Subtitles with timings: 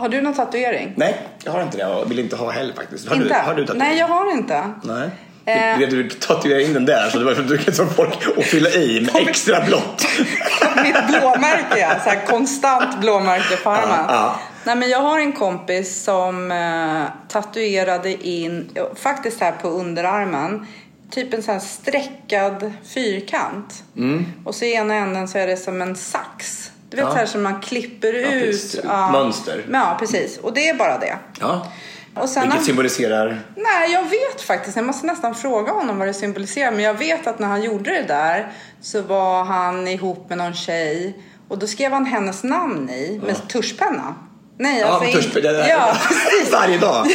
[0.00, 0.92] Har du någon tatuering?
[0.96, 3.08] Nej, jag har inte det och vill inte ha heller faktiskt.
[3.08, 3.28] Har inte?
[3.28, 3.88] du, har du tatuering?
[3.88, 4.70] Nej, jag har inte.
[4.82, 5.10] Nej.
[5.44, 5.78] Eh.
[5.78, 8.28] Du, du tatuerade in den där så det var för att du kan som folk
[8.36, 10.06] och fylla i med extra blått.
[10.82, 11.90] Mitt blåmärke, ja.
[12.04, 14.04] Så här konstant blåmärke på armen.
[14.08, 14.40] Ja, ja.
[14.64, 20.66] Nej, men jag har en kompis som eh, tatuerade in, faktiskt här på underarmen,
[21.10, 23.84] typ en sån här streckad fyrkant.
[23.96, 24.26] Mm.
[24.44, 26.70] Och så i ena änden så är det som en sax.
[26.90, 27.10] Du vet Ja.
[27.12, 28.24] så här som man klipper ut.
[28.40, 28.84] precis.
[29.12, 29.64] Mönster.
[29.72, 30.38] Ja, precis.
[30.38, 31.16] Och det är bara det.
[31.40, 31.66] Ja.
[32.14, 33.40] Och sen Vilket symboliserar...
[33.56, 34.76] Nej, jag vet faktiskt.
[34.76, 36.70] Jag måste nästan fråga honom vad det symboliserar.
[36.70, 40.54] Men jag vet att när han gjorde det där så var han ihop med någon
[40.54, 41.16] tjej
[41.48, 44.14] och då skrev han hennes namn i med tuschpenna.
[44.60, 45.96] Nej, Ja, alltså törs, inte- det Ja,
[46.52, 47.06] varje dag.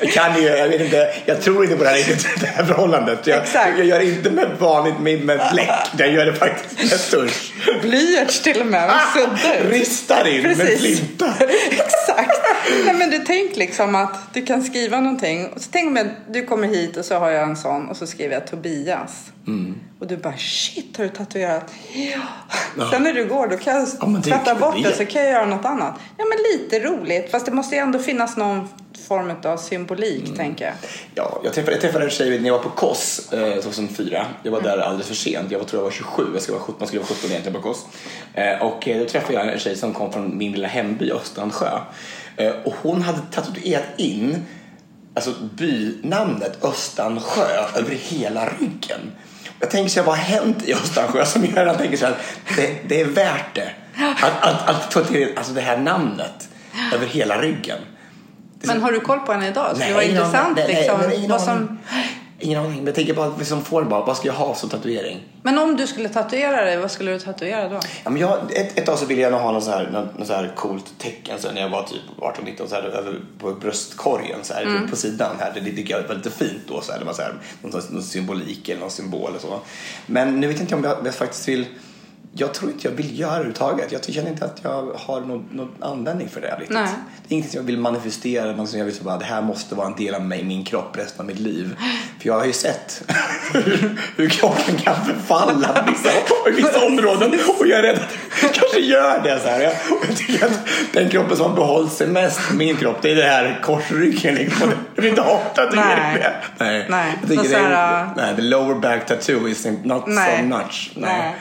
[0.00, 3.26] Jag kan ju, jag vet inte, jag tror inte på det här, det här förhållandet.
[3.26, 3.78] Jag, Exakt.
[3.78, 7.52] jag gör det inte med vanligt med, med bläck, jag gör det faktiskt med tusch.
[7.82, 8.88] blyerts till och med.
[8.88, 9.70] Med sudder.
[9.70, 10.80] Ristar in med Precis.
[10.80, 11.34] flinta.
[11.70, 12.40] Exakt.
[12.84, 15.46] Nej, men du tänk liksom att du kan skriva någonting.
[15.54, 18.06] Och så tänk att du kommer hit och så har jag en sån och så
[18.06, 19.10] skriver jag Tobias.
[19.48, 19.74] Mm.
[20.00, 21.72] Och du bara shit har du tatuerat?
[22.76, 22.90] Ja.
[22.90, 25.30] Sen när du går då kan jag Ja, tvätta bort det- det så kan jag
[25.32, 25.94] göra något annat.
[26.18, 27.30] Ja men lite roligt.
[27.30, 28.68] Fast det måste ju ändå finnas någon
[29.08, 30.36] form av symbolik Mm.
[30.36, 30.74] tänker jag.
[31.14, 34.26] Ja, jag träffade, jag träffade en tjej när jag var på KOS eh, 2004.
[34.42, 35.50] Jag var där alldeles för sent.
[35.50, 36.22] Jag var, tror jag var 27.
[36.32, 37.86] Jag skulle vara 17, man skulle vara 17 egentligen på KOS.
[38.34, 41.78] Eh, och eh, då träffade jag en tjej som kom från min lilla hemby Östansjö.
[42.36, 44.44] Eh, och hon hade tatuerat in
[45.14, 47.46] alltså bynamnet Östansjö
[47.76, 49.00] över hela ryggen.
[49.60, 52.06] Jag tänker så här, vad har hänt i Östansjö som gör att jag tänker så
[52.06, 52.16] här,
[52.56, 53.70] det, det är värt det.
[54.22, 56.48] Att, att, att tatuera in alltså det här namnet
[56.94, 57.78] över hela ryggen.
[58.62, 59.76] Men har du koll på henne idag?
[59.76, 60.56] Så det var intressant.
[60.56, 61.00] Nej, liksom.
[61.00, 61.78] nej, ingen vad som...
[62.40, 64.54] Ingen aning, men jag tänker bara att vi som får bara, vad ska jag ha
[64.54, 65.20] som tatuering?
[65.42, 67.80] Men om du skulle tatuera dig, vad skulle du tatuera då?
[68.04, 70.18] Ja, men jag, ett, ett tag så ville jag nog ha något så här, något,
[70.18, 73.52] något så här coolt tecken så när jag var typ 18-19 så här över på
[73.52, 74.90] bröstkorgen så här Mm.
[74.90, 75.52] på sidan här.
[75.54, 76.98] Det, det tycker jag var lite fint då så här.
[76.98, 79.60] Det var så här någon, någon symbolik eller någon symbol eller så.
[80.06, 81.66] Men nu vet jag inte om jag, jag faktiskt vill
[82.40, 83.92] jag tror inte jag vill göra det överhuvudtaget.
[83.92, 86.70] Jag känner inte att jag har någon, någon användning för det riktigt.
[86.70, 86.88] Nej.
[87.28, 89.42] Det är inget som jag vill manifestera, något som jag vill så bara, det här
[89.42, 91.76] måste vara en del av mig, min kropp resten av mitt liv.
[92.20, 93.02] För jag har ju sett
[93.52, 96.10] hur, hur kroppen kan förfalla på vissa,
[96.48, 99.40] i vissa områden och jag är rädd att jag kanske gör det.
[99.40, 99.60] Så här.
[99.60, 99.72] Jag,
[100.08, 103.28] jag tycker att den kroppen som har behållit sig mest, min kropp, det är det
[103.28, 104.34] här korsryggen.
[104.34, 104.72] Liksom.
[104.94, 106.14] Jag vill inte ha tatuering Nej.
[106.14, 106.32] med.
[106.58, 106.86] Nej.
[106.88, 107.18] Nej.
[107.20, 110.38] Jag tycker det är, nej, the lower back tattoo is not Nej.
[110.38, 110.90] so much.
[110.94, 111.36] Nej.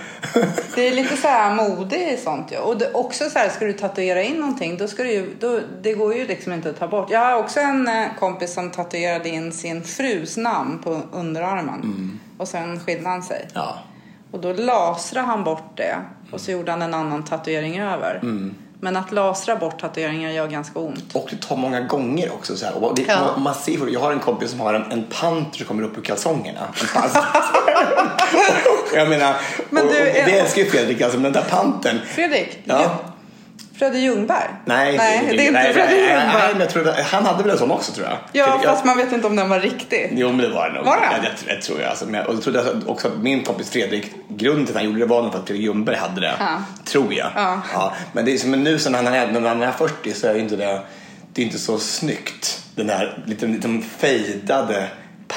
[0.75, 2.57] Det är lite så här mode i sånt ju.
[2.57, 5.59] Och det, också så här, ska du tatuera in någonting, då ska du ju, då,
[5.81, 7.09] det går ju liksom inte att ta bort.
[7.09, 12.19] Jag har också en eh, kompis som tatuerade in sin frus namn på underarmen.
[12.37, 13.47] Och sen skilde han sig.
[13.53, 13.77] Ja.
[14.31, 15.95] Och då lasrade han bort det.
[16.31, 18.19] Och så gjorde han en annan tatuering över.
[18.79, 21.15] Men att lasra bort tatueringar gör ganska ont.
[21.15, 22.55] Och det tar många gånger också.
[22.57, 22.83] Så här.
[22.83, 23.19] Och det, Ja.
[23.19, 25.97] man, man ser, jag har en kompis som har en, en panter som kommer upp
[25.97, 26.59] ur kalsongerna.
[28.95, 29.35] Jag menar,
[29.69, 31.99] Men och, du, och, det är- älskar ju Fredrik, alltså, men den där pantern.
[32.05, 32.59] Fredrik?
[32.63, 32.99] Ja.
[33.79, 34.47] Fredrik Ljungberg?
[34.65, 36.41] Nej, nej det är inte nej, Fredrik nej, nej, Ljungberg.
[36.41, 38.17] nej, men jag tror, det- han hade väl en sån också tror jag.
[38.31, 40.09] Ja, Fredrik- fast man vet inte om den var riktig.
[40.15, 40.85] Jo men det var det nog.
[40.85, 41.07] Var det?
[41.11, 41.89] Ja, det, det tror jag.
[41.89, 44.99] Alltså, men, och jag trodde också att min kompis Fredrik, grunden till att han gjorde
[44.99, 46.33] det var nog för att Fredrik Ljungberg hade det.
[46.39, 46.61] Ja.
[46.85, 47.27] Tror jag.
[47.35, 47.93] Ja.
[48.13, 50.39] men det är som nu när han är, när han är 40 så är det
[50.39, 50.81] inte det,
[51.33, 52.61] det är inte så snyggt.
[52.75, 54.87] Den här lite, lite fejdade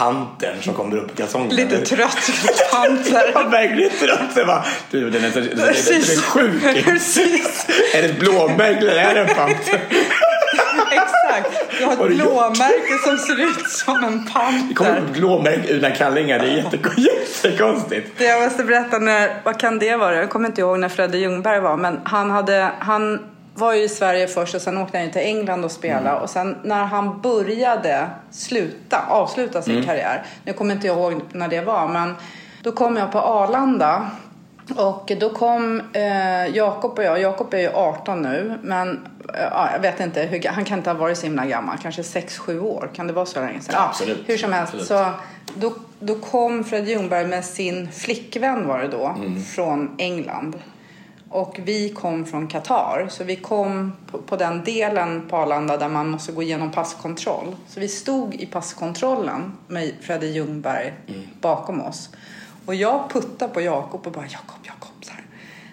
[0.05, 1.53] pantern som kommer upp i kalsongerna.
[1.55, 2.31] Lite trött
[2.72, 3.31] panter.
[3.34, 4.21] Ja, verkligen trött.
[4.37, 6.84] Jag bara, du den är, den är, den är, sjuk.
[6.84, 7.66] Precis.
[7.94, 9.81] Är det ett blåmärke eller är det en panter?
[10.93, 11.78] Exakt.
[11.78, 14.25] Du har ett blåmärke som ser ut som en
[14.69, 15.09] Det kommer panter.
[15.11, 16.38] upp blåmärke ur dina kallingar.
[16.38, 18.19] Det är jätte- jättekonstigt.
[18.19, 20.17] Det jag måste berätta när, vad kan det vara?
[20.17, 23.21] Jag kommer inte ihåg när Fredde Ljungberg var, men han hade, han
[23.60, 26.31] var ju i Sverige först och sen åkte han ju till England och spelade och
[26.31, 31.88] sen när han började sluta, avsluta sin karriär, jag kommer inte ihåg när det var,
[31.88, 32.15] men
[32.62, 34.10] då kom jag på Arlanda
[34.76, 39.69] och då kom eh, Jakob och jag, Jakob är ju 18 nu, men eh, ja,
[39.72, 42.90] jag vet inte, hur, han kan inte ha varit så himla gammal, kanske 6-7 år,
[42.94, 43.75] kan det vara så länge sedan?
[43.79, 44.23] Ja, absolut.
[44.26, 44.88] Hur som helst, Absolut.
[44.88, 45.11] så
[45.55, 49.17] då, då kom Fred Ljungberg med sin flickvän var det då,
[49.55, 50.58] från England.
[51.32, 55.88] Och vi kom från Qatar, så vi kom på, på den delen på Arlanda där
[55.88, 57.56] man måste gå igenom passkontroll.
[57.69, 60.93] Så vi stod i passkontrollen med Fredde Ljungberg
[61.41, 62.11] bakom oss.
[62.67, 65.25] Och jag puttade på Jakob och bara Jakob, Jakob, så här.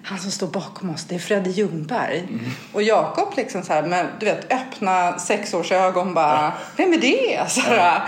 [0.04, 2.27] Han som står bakom oss, det är Fredde Ljungberg.
[2.74, 7.50] Och Jakob liksom så här med, du vet, öppna sexårsögon bara, vem är det?
[7.50, 8.01] Så här.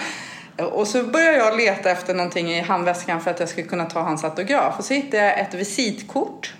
[0.72, 4.02] Och så började jag leta efter någonting i handväskan för att jag skulle kunna ta
[4.02, 4.80] hans autograf.
[4.80, 6.54] Och så hittade jag ett visitkort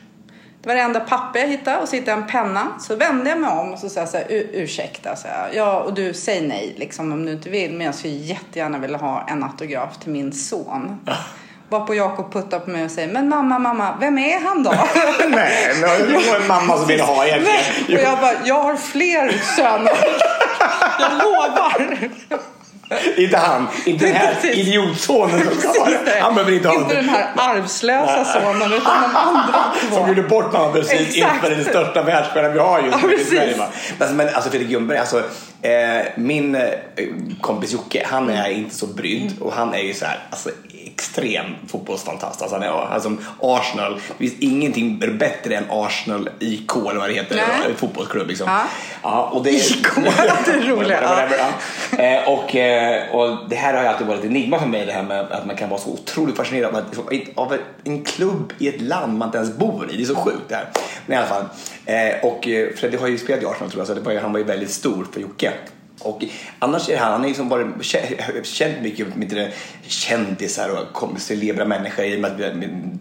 [0.62, 2.68] Det var det enda papper jag hittade och så hittade jag en penna.
[2.80, 5.50] Så vände jag mig om och så sa jag så här, "U- ursäkta, så här,
[5.54, 7.74] ja, och du säg nej liksom om du inte vill.
[7.74, 11.00] Men jag skulle jättegärna vilja ha en autograf till min son.
[11.70, 14.72] Varpå Jakob puttar på mig och säger, men mamma, mamma, vem är han då?
[15.30, 15.76] Nej,
[16.08, 18.00] det var en mamma som ville ha egentligen.
[18.00, 19.92] och jag bara, jag har fler söner.
[21.00, 22.10] jag lovar.
[23.18, 24.68] Inte han, inte den här Precis.
[24.68, 26.20] idiotsonen som ska det.
[26.22, 29.96] Han behöver inte ha Inte den här arvslösa sonen utan de andra två.
[29.96, 31.36] Som gjorde bort precis Exakt.
[31.36, 33.24] inför den största världsstjärnan vi har just nu i.
[33.24, 33.58] Sverige.
[33.98, 35.24] Men, men alltså Fredrik Ljungberg, alltså,
[35.62, 36.70] eh, min eh,
[37.42, 40.50] kompis Jocke, han är inte så brydd och han är ju så här, alltså
[41.00, 42.42] extrem fotbollsfantast.
[42.42, 47.14] Alltså, han är alltså, Arsenal, det finns ingenting bättre än Arsenal IK eller vad det
[47.14, 47.74] heter, Nej.
[47.76, 48.48] fotbollsklubb liksom.
[48.50, 48.62] Ja.
[49.04, 50.90] Ja, och det IK, det är roligt.
[50.90, 52.04] Whatever, ja.
[52.04, 54.92] Eh, och, eh, och det här har ju alltid varit ett enigma för mig det
[54.92, 56.84] här med att man kan vara så otroligt fascinerad av,
[57.36, 59.98] av en klubb i ett land man inte ens bor i.
[59.98, 60.68] Det är så sjukt det här.
[61.06, 61.44] Men i alla fall.
[61.86, 62.44] Eh, och
[62.80, 64.46] Freddy har ju spelat i Arsenal tror jag så det var, ju- han var ju
[64.46, 65.52] väldigt stor för Jocke.
[66.00, 66.24] Och
[66.60, 69.52] annars är han, han är liksom bara kä- känt mycket med
[69.88, 73.00] kändisar och celebra människor i och med att vi- med-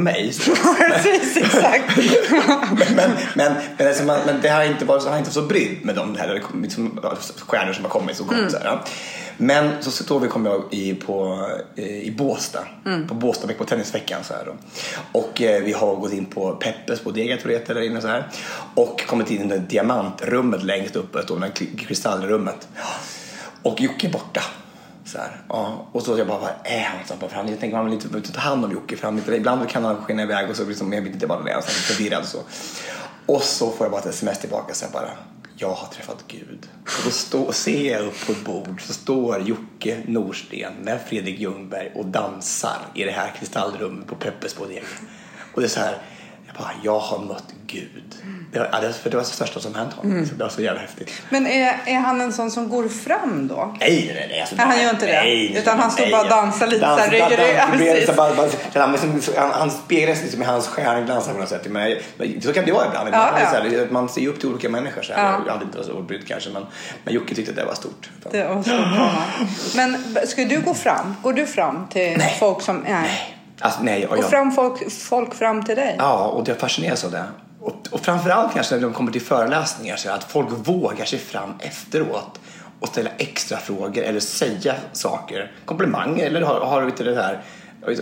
[0.00, 0.32] mig.
[0.32, 0.50] Så.
[0.78, 1.96] Precis, exakt.
[1.96, 5.34] men, men, men, men, alltså, man, men det har inte varit så, har inte varit
[5.34, 7.00] så brydd med de här liksom,
[7.46, 8.50] stjärnor som har kommit så gott.
[8.50, 8.84] Så här, ja.
[9.36, 12.66] Men så står vi kom jag i, på, eh, i Båstad,
[13.08, 14.24] på Båstad på tennisveckan.
[14.24, 14.54] Så här, då.
[15.18, 18.08] Och eh, vi har gått in på Peppes bodega tror jag det där inne så
[18.08, 18.28] här.
[18.74, 22.68] Och kommit in i det diamantrummet längst uppe, då, det här kristallrummet.
[23.62, 24.42] Och Jocke är borta.
[25.04, 25.88] Så här, ja.
[25.92, 26.98] Och så jag bara, vad är han?
[27.06, 29.22] Så bara, för han, jag tänker man vill inte ta hand om Jocke för han,
[29.34, 31.68] ibland kan han skina iväg och så liksom, jag vet inte vad det är, så
[31.68, 32.38] är jag förvirrad och så.
[33.26, 35.10] Och så får jag bara ett sms tillbaka så jag bara,
[35.56, 36.68] jag har träffat Gud.
[36.84, 41.40] Och då stå, ser jag upp på ett bord så står Jocke Norsten med Fredrik
[41.40, 44.82] Ljungberg och dansar i det här kristallrummet på Peppes bodega.
[45.54, 45.98] Och det är så här,
[46.46, 48.16] jag bara, jag har mött Gud.
[48.72, 50.28] Ja, det, för det var det största som hänt honom.
[50.36, 51.10] Det var så jävla häftigt.
[51.30, 53.76] Men är, är han en sån som går fram då?
[53.80, 54.40] Nej, nej, nej.
[54.40, 55.12] Alltså, Nej, han gör inte det.
[55.12, 56.12] nej, Utan han står nej.
[56.12, 57.20] bara och dansar lite Dans- så här, rygg
[57.88, 61.66] i dans- dans- han, han, speglas liksom i hans stjärnglans på något sätt.
[61.70, 63.08] Men, men, så kan det vara ibland.
[63.08, 63.46] Ja, Man, ja.
[63.46, 65.02] Här, man ser ju upp till olika människor.
[65.02, 65.24] Så här.
[65.24, 65.40] Ja.
[65.46, 66.66] Jag hade inte så ordbrydd kanske, men,
[67.04, 68.10] men Jocke tyckte att det var stort.
[68.30, 68.54] Det var
[68.96, 69.12] bra.
[69.76, 71.16] Men ska du gå fram?
[71.22, 72.84] Går du fram till folk som...
[72.88, 73.32] Nej.
[73.60, 75.96] Alltså, nej, och Och jag, fram folk, folk fram till dig?
[75.98, 77.24] Ja, och jag fascineras av det.
[77.60, 81.54] Och, och framförallt kanske när de kommer till föreläsningar, så att folk vågar sig fram
[81.58, 82.40] efteråt
[82.80, 87.42] och ställa extra frågor eller säga saker, komplimanger eller har, har du, det här,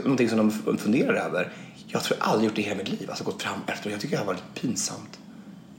[0.03, 1.53] någonting som de funderar över.
[1.87, 3.93] Jag tror jag aldrig gjort det i hela mitt liv, alltså gått fram efteråt.
[3.93, 5.19] Jag tycker det har varit pinsamt.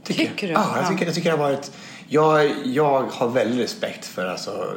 [0.03, 0.53] Tycker du?
[0.53, 0.89] Ja, jag Ja.
[0.89, 1.71] tycker, jag tycker det har varit...
[2.07, 4.73] Jag, jag har väldigt respekt för alltså,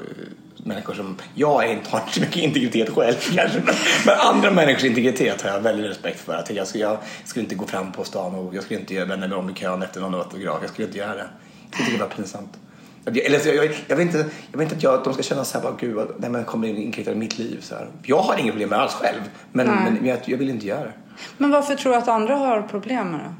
[0.64, 1.16] människor som...
[1.34, 3.74] Jag inte, har så mycket integritet själv kanske, men,
[4.06, 6.34] men andra människors integritet har jag väldigt respekt för.
[6.34, 9.28] Att jag, skulle, jag skulle inte gå fram på stan och jag skulle inte vända
[9.28, 10.58] mig om i kön efter någon autograf.
[10.60, 11.26] Jag skulle inte göra det.
[11.70, 12.58] Jag tycker det var pinsamt.
[13.06, 15.44] Eller, jag, jag, jag, vill inte, jag vill inte att, jag, att de ska känna
[15.44, 17.58] så här, bara, gud, nej, men kommer in i mitt liv.
[17.60, 17.88] Så här.
[18.02, 19.20] Jag har inga problem med alls själv,
[19.52, 20.92] men, men jag, jag vill inte göra det.
[21.38, 23.34] Men varför tror du att andra har problem med det?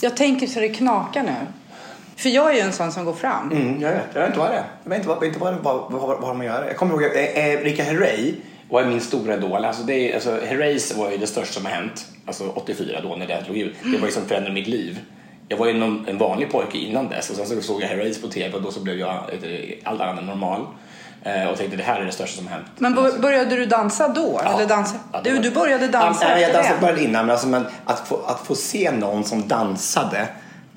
[0.00, 1.34] Jag tänker så det knakar nu.
[2.18, 3.52] För jag är ju en sån som går fram.
[3.52, 4.02] Mm, jag vet.
[4.14, 4.64] Jag vet inte vad det är.
[4.84, 6.64] Jag vet inte vad, inte vad, vad, vad, vad man gör.
[6.66, 8.34] Jag kommer ihåg eh, eh, Rika Herrey
[8.70, 9.64] var min stora idol.
[9.64, 12.06] Alltså det, alltså, Herreys var ju det största som har hänt.
[12.26, 13.74] Alltså 84 då när det drog ut.
[13.84, 14.98] Det var ju som förändrade mitt liv.
[15.48, 18.22] Jag var ju någon, en vanlig pojke innan dess och sen så såg jag Herreys
[18.22, 19.20] på TV och då så blev jag eh,
[19.84, 20.66] allt annat än normal.
[21.22, 22.66] Eh, och tänkte det här är det största som hänt.
[22.78, 24.40] Men bo- började du dansa då?
[24.54, 24.96] Eller dansa?
[25.12, 28.20] Ja, du, du började dansa Ja, jag dansade började innan, men, alltså, men att, få,
[28.26, 30.28] att få se någon som dansade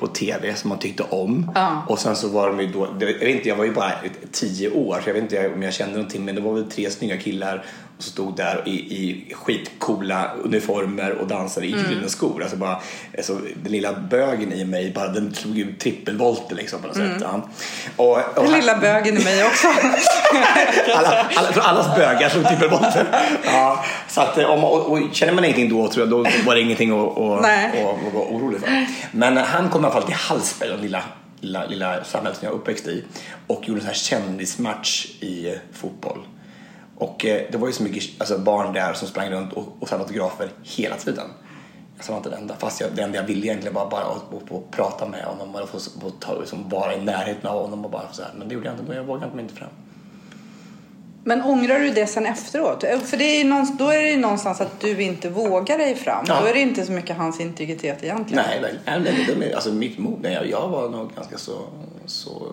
[0.02, 1.52] på TV som man tyckte om.
[1.56, 1.84] Ja.
[1.88, 3.92] Och sen så var de ju då, jag vet inte, jag var ju bara
[4.32, 6.90] tio år så jag vet inte om jag kände någonting men det var väl tre
[6.90, 7.66] snygga killar
[8.02, 12.42] och så stod där i, i skitcoola uniformer och dansade i gyllene skor.
[12.42, 12.80] Alltså bara,
[13.18, 17.22] alltså, den lilla bögen i mig, bara, den slog ju trippelvolter liksom på något sätt.
[17.22, 17.50] Ja.
[17.96, 19.68] Och, och Den lilla bögen i mig också.
[20.96, 23.06] alla, alla, allas bögar slog trippelbotten.
[23.46, 26.62] Ja, så att, om, och, och känner man ingenting då, tror jag, då var det
[26.62, 28.88] ingenting att vara orolig för.
[29.12, 31.04] Men han kom i fall till Hallsberg, den lilla,
[31.40, 33.06] lilla, lilla samhället som jag uppväxt i
[33.48, 36.28] och gjorde en sån här kändismatch i eh, fotboll.
[36.98, 39.90] Och eh, det var ju så mycket alltså, barn där som sprang runt och, och
[39.90, 41.28] samlade autografer hela tiden.
[41.98, 44.34] Jag var inte det enda, fast jag, det enda jag ville egentligen var bara att,
[44.34, 47.86] att, att prata med honom och få, få ta, liksom, vara i närheten av honom
[47.86, 48.32] och bara så här.
[48.38, 49.70] Men det gjorde jag inte, jag vågade inte mig inte fram.
[51.24, 52.84] Men ångrar du det sen efteråt?
[53.06, 56.26] För det är någonstans, då är det ju någonstans att du inte vågar dig fram.
[56.28, 56.42] Ja.
[56.42, 58.44] Då är det inte så mycket hans integritet egentligen.
[58.48, 61.62] Nej, nej, nej, nej, alltså mitt mod, nej, jag- jag var nog ganska så,
[62.06, 62.48] så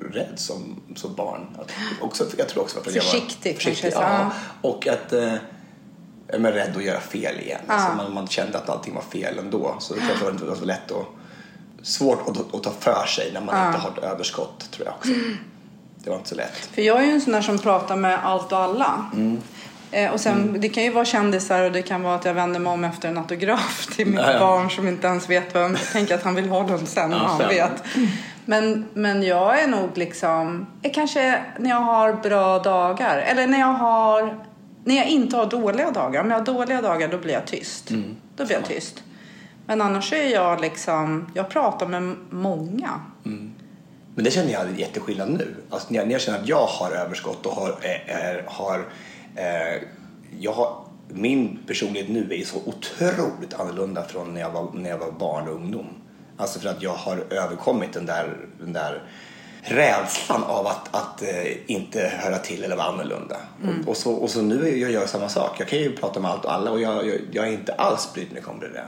[0.00, 1.46] rädd som, som barn.
[1.60, 4.02] Att, också, jag tror också att jag var Försiktig så, ja.
[4.02, 4.30] ja.
[4.68, 5.38] Och att, eh, eh,
[6.38, 7.60] men rädd att göra fel igen.
[7.66, 9.76] Alltså man, man kände att allting var fel ändå.
[9.80, 11.06] Så det kanske var inte så lätt att...
[11.82, 15.12] Svårt att, att ta för sig när man inte har ett överskott tror jag också.
[16.04, 16.56] Det var inte så lätt.
[16.74, 19.10] För jag är ju en sån där som pratar med allt och alla.
[19.90, 22.60] Eh, och sen, Det kan ju vara kändisar och det kan vara att jag vänder
[22.60, 24.38] mig om efter en autograf till mitt Ja, ja.
[24.38, 27.10] barn som inte ens vet vad jag tänker att han vill ha den sen.
[27.10, 27.48] Ja, han sen.
[27.48, 27.84] vet.
[28.44, 33.72] Men, men jag är nog liksom, kanske när jag har bra dagar eller när jag
[33.72, 34.38] har,
[34.84, 36.20] när jag inte har dåliga dagar.
[36.20, 37.90] Om jag har dåliga dagar då blir jag tyst.
[37.90, 38.16] Mm.
[38.36, 39.02] Då blir jag tyst.
[39.66, 42.90] Men annars är jag liksom, jag pratar med många.
[44.14, 45.54] Men det känner jag är jätteskillnad nu.
[45.70, 48.78] Alltså när, jag, känner att jag har överskott och har, är, är, har,
[49.36, 49.82] eh,
[50.40, 50.76] jag har
[51.08, 55.48] min personlighet nu är så otroligt annorlunda från när jag var, när jag var barn
[55.48, 55.86] och ungdom.
[56.36, 59.02] Alltså för att jag har överkommit den där, den där
[59.62, 63.36] rädslan av att, att eh, inte höra till eller vara annorlunda.
[63.62, 65.60] Och, och, så, och så nu jag gör jag samma sak.
[65.60, 68.12] Jag kan ju prata med allt och alla och jag, jag, jag är inte alls
[68.14, 68.84] brydd när det kommer till det.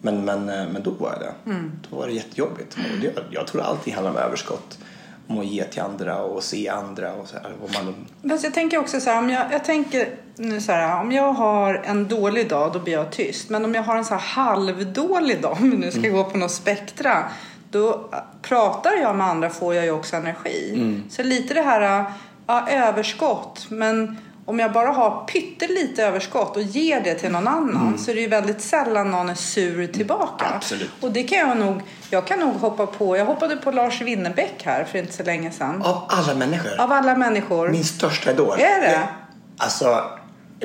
[0.00, 1.54] Men, men, eh, men då var jag det.
[1.90, 2.76] Då var det jättejobbigt.
[3.02, 4.78] Jag, jag tror allting handlar om överskott.
[5.26, 7.52] Om att ge till andra och se andra och så här.
[7.62, 7.94] Och man,
[8.30, 11.32] Fast jag tänker också så här, om jag, jag tänker nu så här, om jag
[11.32, 13.50] har en dålig dag då blir jag tyst.
[13.50, 16.50] Men om jag har en så här halvdålig dag, om nu ska gå på något
[16.50, 17.24] spektra,
[17.70, 18.10] då
[18.42, 20.74] pratar jag med andra får jag ju också energi.
[21.10, 22.04] Så lite det här,
[22.46, 24.16] ja, överskott, men
[24.46, 28.20] om jag bara har pyttelite överskott och ger det till någon annan så är det
[28.20, 30.46] ju väldigt sällan någon är sur tillbaka.
[30.56, 30.90] Absolut.
[31.00, 34.62] Och det kan jag nog, jag kan nog hoppa på, jag hoppade på Lars Winnerbäck
[34.64, 35.82] här för inte så länge sedan.
[35.82, 36.80] av alla människor.
[36.80, 37.68] Av alla människor.
[37.68, 38.60] Min största idol.
[38.60, 39.08] Är det?
[39.56, 40.04] Alltså,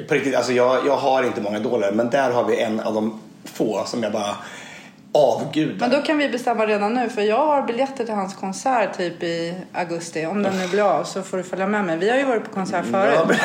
[0.08, 2.94] på riktigt, alltså jag, jag har inte många idoler men där har vi en av
[2.94, 4.36] de få som jag bara
[5.16, 5.76] avgudar.
[5.80, 9.24] Men då kan vi bestämma redan nu för jag har biljetter till hans konsert typ
[9.24, 10.26] i augusti.
[10.26, 11.98] Om den nu blir av så får du följa med mig.
[11.98, 13.20] Vi har ju varit på konsert förut.
[13.30, 13.36] Ja.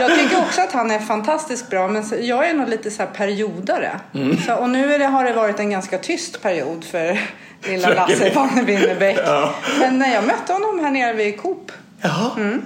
[0.00, 4.00] Jag tycker också att han är fantastiskt bra men jag är nog lite så periodare.
[4.14, 4.36] Mm.
[4.36, 7.20] Så, och nu det, har det varit en ganska tyst period för
[7.62, 9.18] lilla Lasse van Winnerbäck.
[9.26, 9.54] Ja.
[9.80, 11.72] Men när jag mötte honom här nere vid Coop.
[12.36, 12.62] Mm.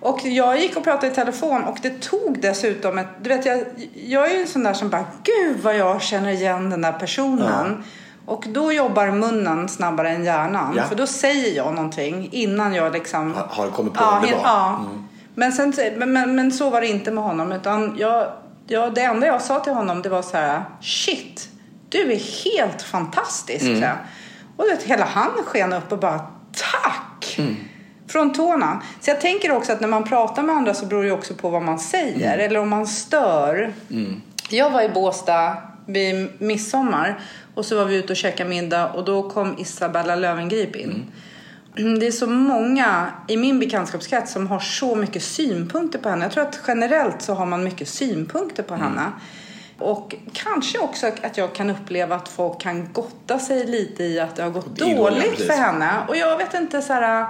[0.00, 3.06] Och jag gick och pratade i telefon och det tog dessutom ett...
[3.22, 3.64] Du vet, jag,
[3.94, 6.92] jag är ju en sån där som bara, gud vad jag känner igen den där
[6.92, 7.84] personen.
[8.26, 10.74] Och då jobbar munnen snabbare än hjärnan.
[10.76, 10.84] Ja.
[10.84, 13.34] För då säger jag någonting innan jag liksom...
[13.34, 14.42] Har- har kommit på ja, det var.
[14.42, 14.84] Ja.
[15.34, 17.52] Men, sen, men, men, så var det inte med honom.
[17.52, 18.26] Utan jag,
[18.66, 21.48] jag, det enda jag sa till honom det var så här, shit,
[21.88, 23.64] du är helt fantastisk.
[23.64, 23.96] Mm.
[24.56, 26.20] Och du vet, hela han sken upp och bara,
[26.52, 27.34] tack!
[27.38, 27.56] Mm.
[28.08, 28.82] Från tårna.
[29.00, 31.48] Så jag tänker också att när man pratar med andra så beror det också på
[31.48, 32.34] vad man säger.
[32.34, 32.40] Mm.
[32.40, 33.72] Eller om man stör.
[34.50, 37.20] Jag var i Båstad vid midsommar.
[37.54, 38.88] Och så var vi ute och käkade middag.
[38.92, 41.06] Och då kom Isabella Löwengrip in.
[41.74, 46.24] Det är så många i min bekantskapskrets som har så mycket synpunkter på henne.
[46.24, 49.02] Jag tror att generellt så har man mycket synpunkter på henne.
[49.78, 54.36] Och kanske också att jag kan uppleva att folk kan gotta sig lite i att
[54.36, 55.46] det har gått Idolen, dåligt precis.
[55.46, 55.90] för henne.
[56.08, 57.26] Och jag vet inte så här.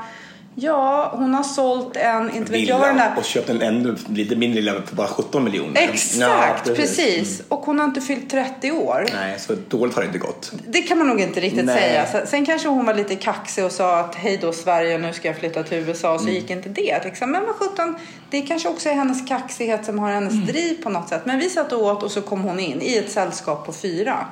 [0.61, 4.37] Ja, hon har sålt en, inte vet jag den där och köpt en ännu lite
[4.37, 5.81] mindre villa för bara 17 miljoner.
[5.81, 7.43] Exakt, Ja, precis.
[7.49, 9.07] Och hon har inte fyllt 30 år.
[9.15, 10.53] Nej, så dåligt har det inte gått.
[10.69, 11.79] Det kan man nog inte riktigt Nej.
[11.79, 12.27] säga.
[12.27, 15.37] Sen- kanske hon var lite kaxig och sa att hej då Sverige, nu ska jag
[15.37, 16.19] flytta till USA.
[16.19, 17.05] Så gick inte det.
[17.05, 17.31] Liksom.
[17.31, 17.97] Men vad sjutton,
[18.31, 21.23] det kanske också är hennes kaxighet som har hennes driv på något sätt.
[21.27, 24.27] Men vi satt och åt och så kom hon in i ett sällskap på fyra.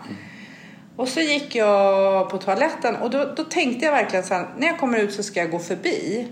[0.96, 4.66] Och så gick jag på toaletten och då, då tänkte jag verkligen så här, när
[4.66, 6.28] jag kommer ut så ska jag gå förbi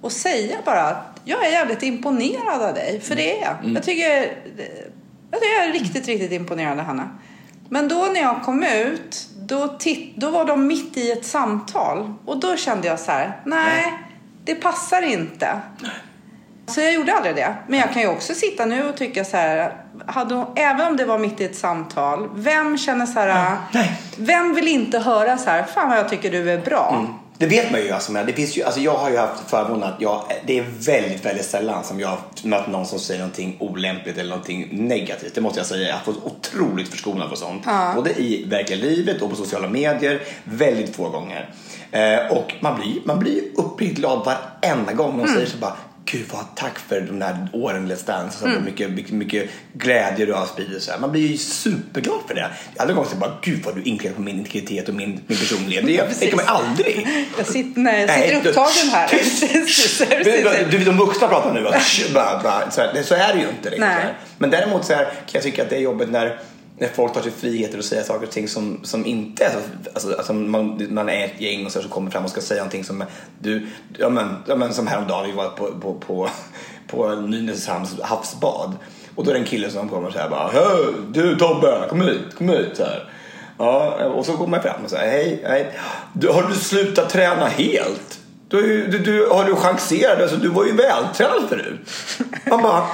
[0.00, 3.00] och säga bara att jag är jävligt imponerad av dig.
[3.00, 3.72] För det är jag.
[3.74, 4.08] Jag tycker,
[5.30, 7.08] jag tycker jag är riktigt, riktigt imponerad av henne.
[7.68, 12.14] Men då när jag kom ut, då, titt, då var de mitt i ett samtal.
[12.24, 13.92] Och då kände jag så här, nej,
[14.44, 15.60] det passar inte.
[16.68, 17.54] Så jag gjorde aldrig det.
[17.66, 19.72] Men jag kan ju också sitta nu och tycka så här,
[20.06, 24.00] hon, även om det var mitt i ett samtal, vem känner så här, nej.
[24.16, 27.06] vem vill inte höra så här, fan vad jag tycker du är bra.
[27.38, 27.90] Det vet man ju.
[27.90, 30.64] Alltså, men det finns ju alltså, jag har ju haft förmånen att jag, det är
[30.78, 35.34] väldigt, väldigt sällan som jag har mött någon som säger någonting olämpligt eller någonting negativt.
[35.34, 35.88] Det måste jag säga.
[35.88, 37.66] Jag har fått otroligt förskonad för sånt.
[37.96, 40.22] Både i verkliga livet och på sociala medier.
[40.44, 41.50] Väldigt få gånger.
[41.90, 45.76] Eh, och man blir, man blir uppriktigt glad varenda gång någon säger så bara
[46.10, 48.38] Gud vad tack för de här åren Let's Dance.
[48.38, 50.82] Så mycket, mycket, mycket glädje du har spridit.
[50.82, 50.98] Så här.
[50.98, 52.50] Man blir ju superglad för det.
[52.76, 55.86] Alla gånger så bara Gud vad du inkräktar på min integritet och min, min personlighet.
[55.86, 57.08] Det tänker man aldrig.
[57.38, 59.08] Jag sitter, nej, jag Nej, sitter du- upptagen här.
[60.70, 61.62] Du, du, de vuxna pratar nu.
[62.14, 62.70] bara, bara.
[62.70, 63.70] Så, här, så är det ju inte.
[63.70, 63.88] Nej.
[63.88, 64.18] här.
[64.38, 66.40] Men däremot så här, kan jag tycka att det är jobbigt när,
[66.78, 69.58] när folk tar sig friheter och säger saker och ting som, som inte är så...
[69.92, 72.60] Alltså, alltså man, man är ett gäng och så, så kommer fram och ska säga
[72.60, 73.04] någonting som
[73.38, 73.66] du...
[73.98, 76.28] Ja men, ja, men som häromdagen vi var på, på, på,
[76.88, 78.76] på Nynäshamns havsbad.
[79.14, 82.00] Och då är det en kille som kommer och säger bara Hej, du Tobbe, kom
[82.00, 82.76] hit, kom hit.
[82.76, 83.12] Så här.
[83.58, 85.78] Ja, och så kommer jag fram och säger hej, hej.
[86.12, 88.20] Du, har du slutat träna helt?
[88.48, 90.22] Du, du, du, har du chanserat?
[90.22, 91.80] Alltså, du var ju vältränad förut.
[92.50, 92.86] Man bara,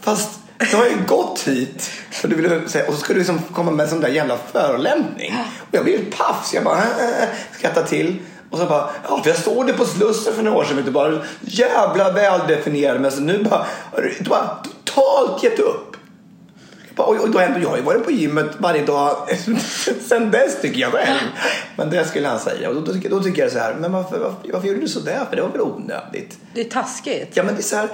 [0.00, 1.90] fast du har ju gått hit.
[2.22, 4.38] och, du vill säga, och så ska du liksom komma med en sån där jävla
[4.52, 5.34] förolämpning.
[5.60, 8.16] Och jag blir paff så jag bara äh, äh, äh, skrattar till.
[8.50, 10.82] Och så bara, ja för jag såg det på Slussen för några år sedan.
[10.84, 13.00] Du bara jävla väldefinierad.
[13.00, 15.85] Men så nu bara, har du du bara totalt gett upp.
[16.96, 19.16] Och och då ändå, jag har ju varit på gymmet varje dag
[20.08, 21.18] sen dess tycker jag själv.
[21.76, 22.68] Men det skulle han säga.
[22.68, 24.88] Och då, då, tycker- då tycker jag så här, men varför, varför, varför gjorde du
[24.88, 25.24] så där?
[25.30, 26.38] För det var väl onödigt.
[26.54, 27.30] Det är taskigt.
[27.34, 27.88] Ja men det är så här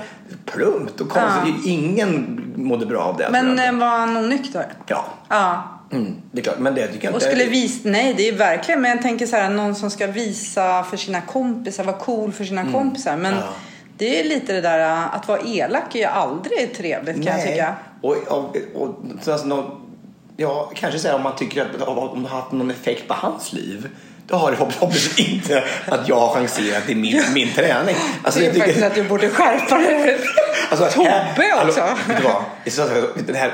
[0.47, 1.67] plumpt och konstigt.
[1.67, 3.29] Ingen mådde bra av det.
[3.33, 4.67] Men eh, var han onykter?
[4.87, 5.63] Ja, Ja.
[5.93, 6.59] mm, det är klart.
[6.59, 7.31] Men det tycker jag Och inte.
[7.37, 10.85] skulle visa, nej det är verkligen, men jag tänker så här, någon som ska visa
[10.85, 13.17] för sina kompisar, vara cool för sina kompisar.
[13.17, 13.39] Men Mm.
[13.47, 13.53] Ja.
[13.97, 17.75] det är lite det där att vara elak är ju aldrig trevligt kan jag tycka.
[18.03, 19.81] Och, och, och, så alltså, nå-
[20.37, 23.53] ja, kanske säga om man tycker att om det har haft någon effekt på hans
[23.53, 23.89] liv.
[24.27, 27.97] Då har det förhoppningsvis inte att jag har chanserat i min, min träning.
[28.23, 30.19] Alltså, det är jag tycker- faktiskt att du borde skärpa dig.
[30.71, 31.81] Alltså, Tobbe också.
[31.81, 32.43] Hallå, vet du vad?
[32.65, 33.49] Istället för att- Den här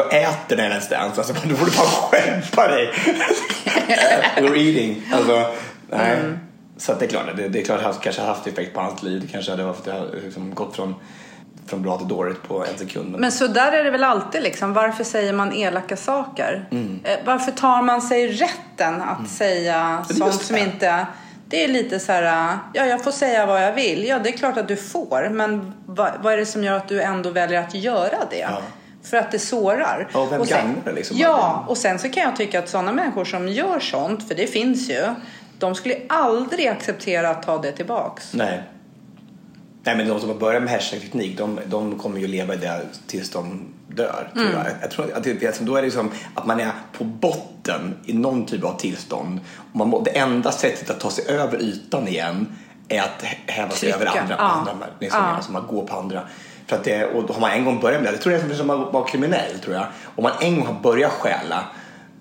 [0.00, 1.18] att äta den någonstans.
[1.18, 2.92] Alltså, du borde bara skärpa dig.
[4.36, 5.02] We're eating.
[5.12, 5.46] Alltså,
[5.90, 6.16] nej.
[6.16, 6.38] Mm.
[6.76, 8.80] Så det är klart, det, det är klart att det kanske har haft effekt på
[8.80, 9.20] hans liv.
[9.20, 9.86] Det kanske hade varit,
[10.24, 10.94] liksom gått från,
[11.66, 13.10] från bra till dåligt på en sekund.
[13.10, 14.72] Men, Men så där är det väl alltid liksom.
[14.72, 16.68] Varför säger man elaka saker?
[16.70, 17.00] Mm.
[17.04, 21.06] Eh, Varför tar man sig rätten att säga det är sånt som inte...
[21.48, 24.04] Det är lite så här, ja jag får säga vad jag vill.
[24.04, 25.28] Ja det är klart att du får.
[25.28, 28.38] Men vad, vad är det som gör att du ändå väljer att göra det?
[28.38, 28.58] Ja.
[29.02, 30.08] För att det sårar.
[30.12, 31.16] Ja, och vem sen, gagnar det liksom?
[31.18, 34.46] Ja, och sen så kan jag tycka att sådana människor som gör sånt, för det
[34.46, 35.04] finns ju.
[35.58, 38.32] De skulle aldrig acceptera att ta det tillbaks.
[38.34, 38.62] nej.
[39.84, 42.80] Nej men de som har börjat med härskarteknik de, de kommer ju leva i det
[43.06, 44.30] tills de dör.
[44.34, 44.54] Tror Mm.
[44.56, 44.66] jag.
[44.82, 48.46] Jag tror att det, då är det som att man är på botten i någon
[48.46, 49.40] typ av tillstånd.
[49.72, 52.46] Och man, må- det enda sättet att ta sig över ytan igen
[52.88, 54.34] är att hä- häva sig Trycka, över andra.
[54.38, 54.44] ja.
[54.44, 55.26] andra liksom, Ja.
[55.26, 56.22] alltså man går på andra.
[56.66, 58.54] För att det, och har man en gång börjat med det, det tror jag är
[58.54, 59.86] som att vara kriminell tror jag.
[60.16, 61.64] Om man en gång har börjat stjäla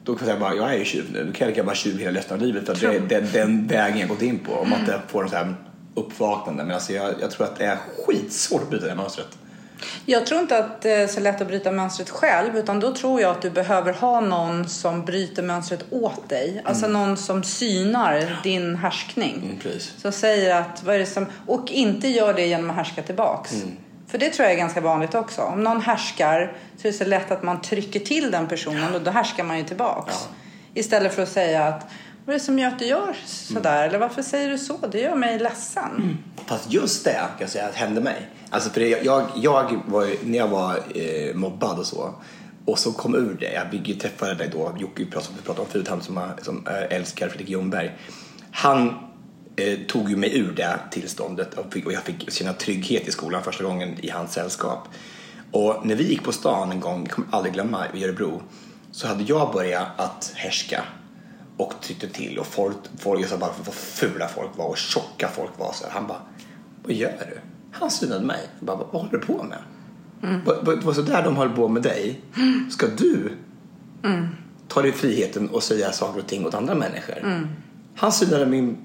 [0.04, 1.24] då kan jag säga bara, jag är ju tjuv nu.
[1.24, 2.66] Då kan jag lika gärna vara tjuv hela resten av livet.
[2.80, 4.54] För det är den, den vägen jag gått in på.
[4.54, 5.56] Om man inte får en sån här
[5.96, 6.64] uppvaknande.
[6.64, 9.28] Men alltså jag, jag tror att det är skitsvårt att bryta det mönstret.
[10.06, 13.22] Jag tror inte att det är så lätt att bryta mönstret själv utan då tror
[13.22, 16.62] jag att du behöver ha någon som bryter mönstret åt dig.
[16.66, 19.60] Alltså någon som synar din härskning.
[19.64, 19.80] Mm.
[19.98, 23.54] Som säger att, vad är det som, och inte gör det genom att härska tillbaks.
[23.54, 23.78] Mm.
[24.08, 25.42] För det tror jag är ganska vanligt också.
[25.42, 29.02] Om någon härskar så är det så lätt att man trycker till den personen och
[29.02, 30.14] då härskar man ju tillbaks.
[30.14, 30.36] Ja.
[30.74, 31.88] Istället för att säga att
[32.26, 33.88] vad är det som gör att du gör sådär?
[33.88, 34.78] Eller varför säger du så?
[34.92, 35.96] Det gör mig ledsen.
[35.96, 36.18] Mm.
[36.46, 38.30] Fast just det kan jag säga att hände mig.
[38.50, 42.14] Alltså för det, jag, jag var när jag var eh, mobbad och så.
[42.66, 43.54] Och så kom ur det.
[43.54, 46.68] Jag fick ju träffa dig då, Jocke som vi pratade om förut, han som, som
[46.68, 47.92] eh, älskar Fredrik Ljungberg.
[48.52, 48.94] Han
[49.56, 53.12] eh, tog ju mig ur det tillståndet och, fick, och jag fick känna trygghet i
[53.12, 54.88] skolan första gången i hans sällskap.
[55.52, 58.42] Och när vi gick på stan en gång, jag kommer aldrig glömma, i Örebro,
[58.92, 60.84] så hade jag börjat att härska
[61.62, 65.52] och tyckte till och folk, folk sa bara vad fula folk var och tjocka folk
[65.60, 65.72] var.
[65.74, 65.92] Så här.
[65.92, 66.22] Han bara,
[66.84, 67.40] vad gör du?
[67.72, 68.40] Han synade mig.
[68.60, 69.58] Jag bara, vad håller du på med?
[70.46, 72.22] Vad- Det var så där de höll på med dig.
[72.72, 73.32] Ska du
[74.68, 77.48] ta dig friheten och säga saker och ting åt andra människor?
[77.96, 78.78] Han synade min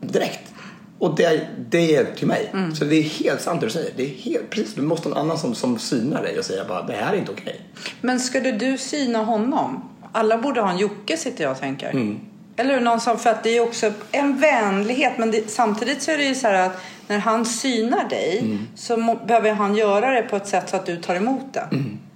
[0.00, 0.52] direkt.
[0.98, 2.50] Och det, det är till mig.
[2.74, 3.92] Så det är helt sant det du säger.
[3.96, 6.64] Det är helt, precis, du måste ha någon annan som, som synar dig och säger
[6.68, 7.60] bara, det här är inte okej.
[8.00, 9.88] Men skulle du syna honom?
[10.16, 11.90] Alla borde ha en Jocke sitter jag och tänker.
[11.90, 12.20] Mm.
[12.56, 12.80] Eller hur?
[12.80, 16.24] någon som, för att det är också en vänlighet men det, samtidigt så är det
[16.24, 18.58] ju så här att när han synar dig Mm.
[18.74, 21.68] så må, behöver han göra det på ett sätt så att du tar emot det.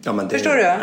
[0.02, 0.62] Ja, men det, Förstår du?
[0.62, 0.76] Ja.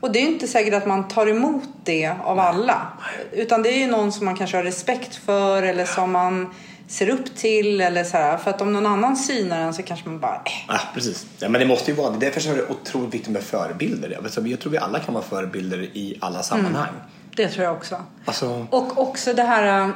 [0.00, 2.86] Och det är inte säkert att man tar emot det av alla.
[3.32, 6.54] Utan det är ju någon som man kanske har respekt för eller som man
[6.88, 8.36] ser upp till eller så här.
[8.36, 11.26] För att om någon annan synar en så kanske man bara, äh, Ja, precis.
[11.38, 12.18] Ja, men det måste ju vara det.
[12.18, 14.18] Därför så är det otroligt viktigt med förebilder.
[14.44, 16.88] Jag, tror vi alla kan vara förebilder i alla sammanhang.
[17.36, 17.96] det tror jag också.
[18.24, 19.90] Alltså, Och också det här äh,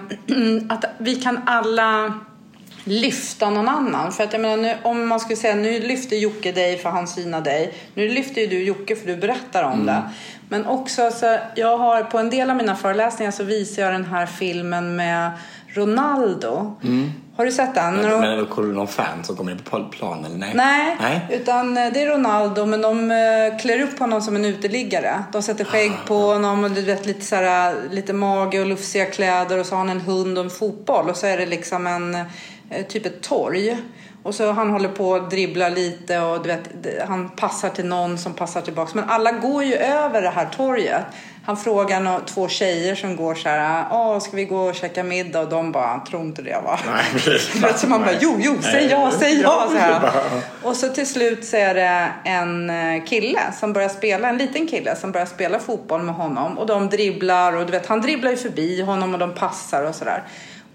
[0.68, 2.20] att vi kan alla
[2.85, 4.12] lyfta någon annan.
[4.12, 7.09] För att jag menar, nu, om man skulle säga nu lyfter Jocke dig för han
[7.09, 7.74] synar dig.
[7.94, 10.03] Nu lyfter ju du Jocke för du berättar om det.
[10.48, 14.05] Men också, alltså, jag har på en del av mina föreläsningar så visar jag den
[14.05, 15.31] här filmen med
[15.78, 16.76] Ronaldo.
[17.38, 18.00] Har du sett den?
[18.00, 18.20] Mm.
[18.20, 20.52] Men kollar du någon fan som kommer in på plan eller nej?
[20.54, 21.26] Nej, Nej.
[21.30, 25.24] utan eh, det är Ronaldo men de eh, klär upp honom som en uteliggare.
[25.32, 29.06] De sätter skägg på honom och du vet lite, så här, lite mage och lufsiga
[29.06, 31.86] kläder och så har han en hund och en fotboll och så är det liksom
[31.86, 33.76] en eh, typ ett torg.
[34.22, 36.68] Och så han håller på att dribbla lite och du vet,
[37.08, 38.94] han passar till någon som passar tillbaks.
[38.94, 41.04] Men alla går ju över det här torget.
[41.48, 45.02] Han frågar nå- två tjejer som går så här, Åh, ska vi gå och käka
[45.04, 45.40] middag?
[45.40, 46.78] Och de bara, tror inte det va?
[46.87, 49.68] Nej, så man bara, jo, jo, säg ja, säg ja.
[49.72, 50.11] Så här.
[50.62, 54.66] Och så till slut så är det en eh, kille som börjar spela, en liten
[54.66, 56.58] kille som börjar spela fotboll med honom.
[56.58, 59.94] Och de dribblar och du vet, han dribblar ju förbi honom och de passar och
[59.94, 60.22] sådär.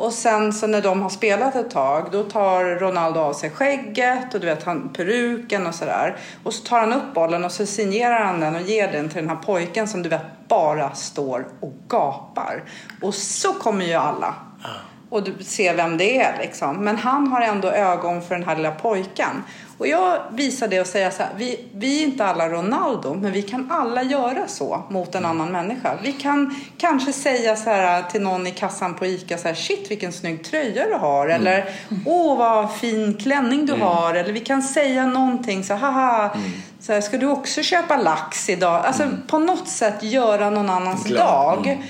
[0.04, 4.34] Och sen så när de har spelat ett tag då tar Ronaldo av sig skägget
[4.34, 6.18] och du vet han peruken och sådär.
[6.44, 9.18] Och så tar han upp bollen och så signerar han den och ger den till
[9.18, 12.64] den här pojken som du vet bara står och gapar.
[13.02, 14.36] Och så kommer ju alla
[15.14, 16.76] och du ser vem det är liksom.
[16.76, 19.44] Men han har ändå ögon för den här lilla pojken.
[19.78, 23.32] Och jag visar det och säger så här, vi, vi är inte alla Ronaldo, men
[23.32, 25.98] vi kan alla göra så mot en annan människa.
[26.04, 29.92] Vi kan kanske säga så här till någon i kassan på ICA så här, shit
[29.92, 31.28] vilken snygg tröja du har.
[31.28, 31.66] Eller,
[32.06, 34.14] åh vad fin klänning du har.
[34.14, 36.38] Eller vi kan säga någonting så haha,
[36.80, 38.86] så här, ska du också köpa lax idag?
[38.86, 41.28] Alltså på något sätt göra någon annans Glad.
[41.28, 41.84] dag.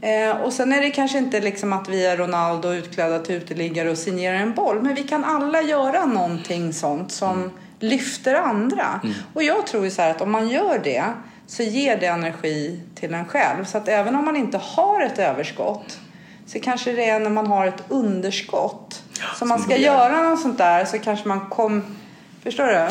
[0.00, 3.90] Eh, och sen är det kanske inte liksom att vi är Ronaldo utklädda till uteliggare
[3.90, 4.82] och signerar en boll.
[4.82, 9.00] Men vi kan alla göra någonting sånt som lyfter andra.
[9.34, 11.04] Och jag tror ju så här att om man gör det
[11.46, 13.64] så ger det energi till en själv.
[13.64, 15.98] Så att även om man inte har ett överskott
[16.46, 19.02] så kanske det är när man har ett underskott.
[19.36, 21.82] Så om man ska göra något sånt där så kanske man kom...
[22.42, 22.72] Förstår du?
[22.72, 22.90] Ja.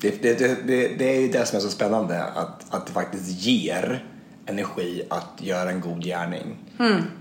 [0.00, 2.92] Det, det, det, det, det är ju det som är så spännande, att, att det
[2.92, 4.04] faktiskt ger
[4.50, 6.56] energi att göra en god gärning.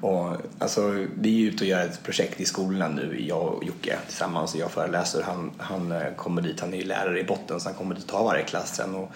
[0.02, 3.98] Och, alltså, vi är ute och gör ett projekt i skolorna nu, jag och Jocke
[4.08, 4.54] tillsammans.
[4.54, 7.70] Och jag föreläser, han, han eh, kommer dit, han är ju lärare i botten så
[7.70, 9.12] han kommer dit och tar varje klass sen och,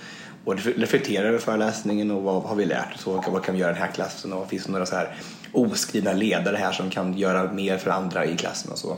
[0.45, 3.71] och reflekterar över föreläsningen och vad har vi lärt oss och vad kan vi göra
[3.71, 5.15] i den här klassen och finns det några så här
[5.51, 8.97] oskrivna ledare här som kan göra mer för andra i klassen och så.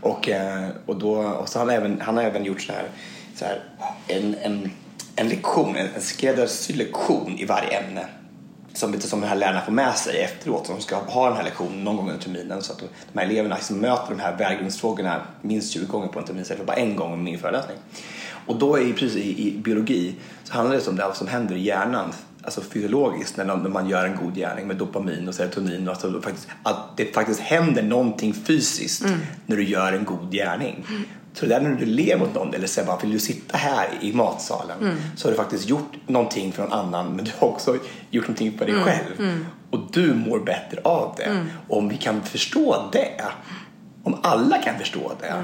[0.00, 2.88] Och, eh, och, då, och så har han, även, han har även gjort så här,
[3.34, 3.62] så här
[4.06, 4.70] en, en,
[5.16, 8.06] en lektion, en, en skräddarsydd lektion i varje ämne
[8.76, 10.68] som, som de här lärarna får med sig efteråt.
[10.68, 13.26] De ska ha den här lektionen någon gång under terminen så att de, de här
[13.26, 16.76] eleverna liksom möter de här värdegrundsfrågorna minst 20 gånger på en termin istället för bara
[16.76, 17.76] en gång med min föreläsning.
[18.46, 21.62] Och då är precis i, i biologi så handlar det om det som händer i
[21.62, 22.12] hjärnan
[22.42, 26.20] alltså fysiologiskt när, när man gör en god gärning med dopamin och serotonin och alltså
[26.20, 29.04] faktiskt, att det faktiskt händer någonting fysiskt
[29.46, 30.86] när du gör en god gärning.
[31.38, 33.88] Så det där när du ler mot någon eller säger bara vill du sitta här
[34.00, 37.78] i matsalen så har du faktiskt gjort någonting för någon annan men du har också
[38.10, 39.44] gjort någonting för dig själv.
[39.70, 41.46] Och du mår bättre av det.
[41.68, 43.22] Och om vi kan förstå det,
[44.02, 45.34] om alla kan förstå det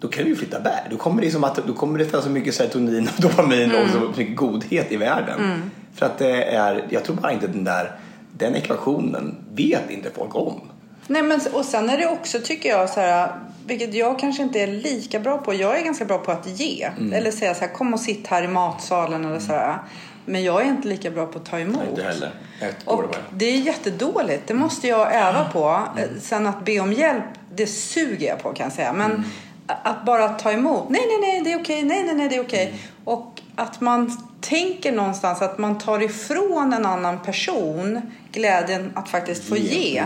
[0.00, 0.86] då kan vi ju flytta bär.
[0.90, 3.90] Då kommer det, som att, då kommer det finnas så mycket serotonin och dopamin och
[3.90, 5.70] så mycket godhet i världen.
[5.94, 7.92] För att det är, jag tror bara inte den där,
[8.38, 10.60] den ekvationen vet inte folk om.
[11.06, 13.32] Nej, men, och sen är det också, tycker jag, så här,
[13.66, 15.54] vilket jag kanske inte är lika bra på.
[15.54, 16.84] Jag är ganska bra på att ge.
[16.84, 17.12] Mm.
[17.12, 19.78] Eller säga så här, kom och sitt här i matsalen eller så här.
[20.24, 21.82] Men jag är inte lika bra på att ta emot.
[21.90, 22.30] Inte heller.
[22.60, 23.20] Ett år Och bara.
[23.30, 24.42] det är jättedåligt.
[24.46, 25.82] Det måste jag öva på.
[26.20, 27.24] Sen att be om hjälp,
[27.54, 28.92] det suger jag på kan jag säga.
[28.92, 29.24] Men
[29.66, 30.88] att bara ta emot.
[30.88, 31.82] Nej, nej, nej, det är okej.
[31.82, 32.80] Nej, nej, nej, det är okej.
[33.04, 38.00] Och att man tänker någonstans att man tar ifrån en annan person
[38.32, 39.90] glädjen att faktiskt få Ge.
[39.90, 40.04] ge.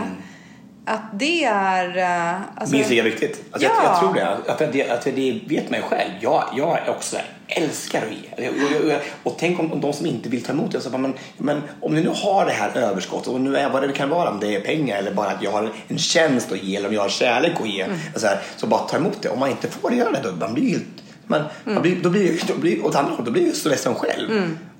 [0.87, 0.95] Mm.
[0.95, 1.97] Att det är...
[1.97, 3.43] eh, Alltså, Minst lika viktigt.
[3.51, 3.83] Alltså jag, Ja.
[3.83, 4.51] jag tror det.
[4.51, 6.11] Att det, att det vet mig själv.
[6.19, 7.17] Jag, jag också
[7.47, 8.49] älskar att ge.
[8.49, 10.97] Och, och, tänk om, om de som inte vill ta emot det.
[10.97, 14.09] Men, men om ni nu har det här överskottet och nu är vad det kan
[14.09, 14.29] vara.
[14.29, 16.93] Om det är pengar eller bara att jag har en tjänst att ge eller om
[16.95, 17.85] jag har kärlek att ge.
[18.15, 19.29] Så, här, så bara ta emot det.
[19.29, 20.19] Om man inte får det, göra det.
[20.23, 20.83] Då, man blir helt,
[21.27, 23.95] man, man blir, då blir då blir, åt andra hållet, då blir jag så ledsen
[23.95, 24.29] själv.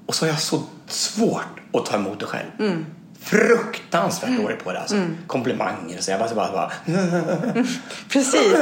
[0.06, 2.84] Och så har jag så svårt att ta emot det själv.
[3.24, 4.96] Fruktansvärt dålig på det alltså.
[5.28, 6.12] Komplimanger och så.
[6.12, 6.72] Jag bara, bara, bara
[8.10, 8.54] Precis.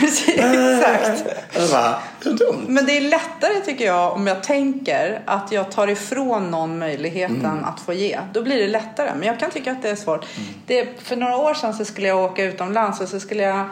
[0.00, 0.28] Precis.
[0.38, 1.24] Exakt.
[1.72, 2.64] Bara, så dumt.
[2.68, 7.44] Men det är lättare tycker jag om jag tänker att jag tar ifrån någon möjligheten
[7.44, 7.64] Mm.
[7.64, 8.18] att få ge.
[8.32, 9.10] Då blir det lättare.
[9.18, 10.26] Men jag kan tycka att det är svårt.
[10.66, 13.68] Det, för några år sedan så skulle jag åka utomlands och så skulle jag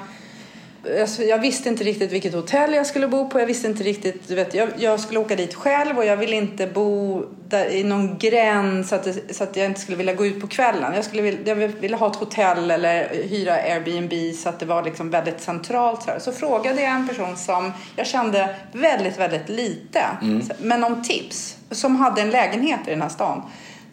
[0.97, 3.41] jag, jag visste inte riktigt vilket hotell jag skulle bo på.
[3.41, 6.37] Jag visste inte riktigt, du vet, jag, jag skulle åka dit själv och jag ville
[6.37, 10.15] inte bo där, i någon gräns så att, det, så att jag inte skulle vilja
[10.15, 10.93] gå ut på kvällen.
[10.95, 14.83] Jag, skulle, vilja- jag ville ha ett hotell eller hyra Airbnb så att det var
[14.83, 16.03] liksom väldigt centralt.
[16.03, 16.19] Så, här.
[16.19, 20.01] så frågade jag en person som jag kände väldigt, väldigt lite,
[20.49, 23.43] så- men om tips, som hade en lägenhet i den här stan.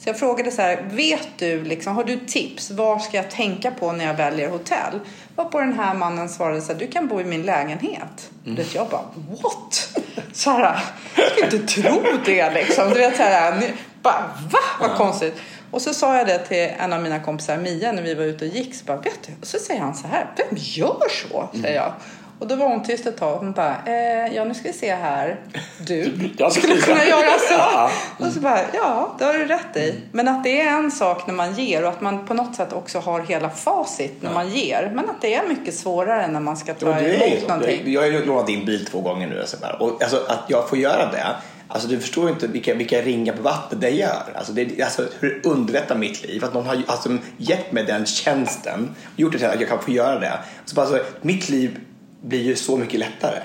[0.05, 2.71] Så jag frågade så här, vet du, liksom, har du tips?
[2.71, 4.99] Vad ska jag tänka på när jag väljer hotell?
[5.35, 8.31] Varpå den här mannen svarade så här, du kan bo i min lägenhet.
[8.45, 8.55] Mm.
[8.55, 9.01] Det jag bara,
[9.41, 9.99] what?
[10.33, 10.79] Så här,
[11.15, 12.89] jag skulle inte tro det liksom.
[12.89, 14.59] Du vet så här, bara, va?
[14.79, 14.97] Vad ja.
[14.97, 15.33] konstigt.
[15.71, 18.45] Och så sa jag det till en av mina kompisar, Mia, när vi var ute
[18.45, 18.75] och gick.
[18.75, 19.33] Så, bara, vet du?
[19.41, 21.49] Och så säger han så här, vem gör så?
[21.61, 21.93] Säger jag.
[22.39, 23.37] Och då var hon tyst ett tag.
[23.37, 25.39] Hon bara, eh, ja nu ska vi se här.
[25.87, 27.53] Du jag skulle kunna göra så.
[27.53, 27.91] Ja.
[28.17, 30.01] Och så bara, ja det har du rätt i.
[30.11, 32.73] Men att det är en sak när man ger och att man på något sätt
[32.73, 34.33] också har hela facit när ja.
[34.33, 34.91] man ger.
[34.95, 37.93] Men att det är mycket svårare när man ska ta ja, emot någonting.
[37.93, 39.43] Jag har ju lånat din bil två gånger nu.
[39.79, 41.35] Och alltså, att jag får göra det
[41.67, 44.23] Alltså du förstår inte vilka, vilka ringar på vattnet det gör.
[44.35, 46.45] Alltså, det, alltså hur det underlättar mitt liv.
[46.45, 49.81] Att någon har alltså, gett mig den tjänsten och gjort det till att jag kan
[49.81, 50.39] få göra det.
[50.65, 51.79] Så bara, alltså, mitt liv
[52.25, 53.39] blir ju så mycket lättare.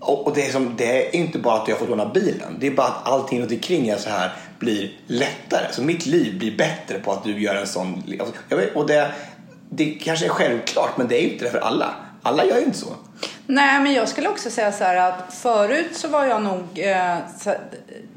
[0.00, 2.56] Och, och det, är som, det är inte bara att jag får låna bilen.
[2.60, 5.66] Det är bara att allting runt omkring är så här blir lättare.
[5.70, 8.02] Så mitt liv blir bättre på att du gör en sån...
[8.20, 9.12] Alltså, vet, och det,
[9.70, 11.94] det kanske är självklart men det är inte det för alla.
[12.22, 12.96] Alla gör ju inte så.
[13.46, 16.64] Nej, men jag skulle också säga så här att förut så var jag nog...
[16.74, 17.16] Eh,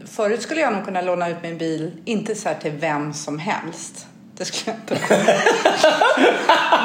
[0.05, 3.39] förut skulle jag nog kunna låna ut min bil, inte så här till vem som
[3.39, 4.07] helst.
[4.41, 5.17] Det skulle jag inte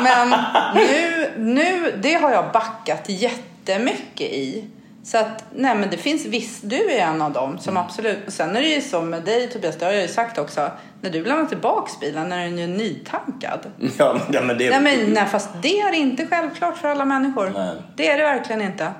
[0.03, 0.35] Men
[0.75, 4.65] nu, nu, det har jag backat jättemycket i.
[5.03, 7.83] Så att, nej men det finns visst, du är en av dem som mm.
[7.83, 10.39] absolut, och sen är det ju så med dig Tobias, det har jag ju sagt
[10.39, 13.61] också, när du lämnar tillbaks bilen när den är nytankad.
[13.99, 14.71] Ja, men det...
[14.71, 17.51] Nej, men, nej, fast det är inte självklart för alla människor.
[17.55, 17.75] Nej.
[17.97, 18.93] Det är det verkligen inte.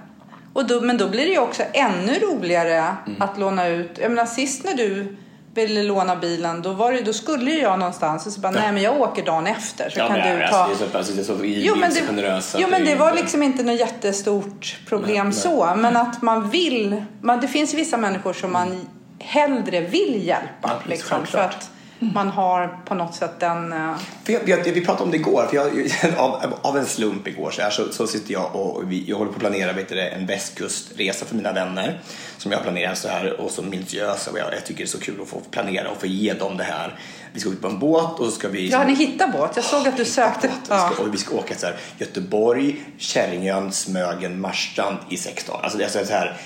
[0.53, 3.23] Och då, men då blir det ju också ännu roligare mm.
[3.23, 3.99] att låna ut.
[4.03, 5.17] Jag menar sist när du
[5.57, 8.83] ville låna bilen då, var det, då skulle jag någonstans och så bara, nej men
[8.83, 10.57] jag åker dagen efter så ja, kan du ta...
[10.57, 12.59] Alltså, det är så, det är så, jo, men det, generösa.
[12.61, 15.67] Jo men det, var liksom inte något jättestort problem nej, så.
[15.67, 15.77] Nej.
[15.77, 18.89] Men att man vill, man, det finns vissa människor som man
[19.19, 20.49] hellre vill hjälpa.
[20.63, 23.73] Ja, liksom, för att man har på något sätt den...
[23.73, 23.97] Uh...
[24.27, 27.71] Jag, vi pratade om det igår, för jag, av, av, en slump igår så, här,
[27.71, 31.25] så, så sitter jag och vi, jag håller på att planera vet du, en västkustresa
[31.25, 32.01] för mina vänner
[32.39, 35.01] som jag planerar så här och så minutiösa och jag, jag, tycker det är så
[35.01, 36.99] kul att få planera och få ge dem det här.
[37.33, 38.69] Vi ska ut på en båt och så ska vi...
[38.69, 39.53] Ja, ni hittar båt.
[39.55, 40.49] Jag såg att du sökte.
[40.49, 40.93] Båt, ja.
[40.99, 45.63] och vi ska åka så här, Göteborg, Käringön, Smögen, Marstrand i sex dagar.
[45.63, 46.37] Alltså det är så här,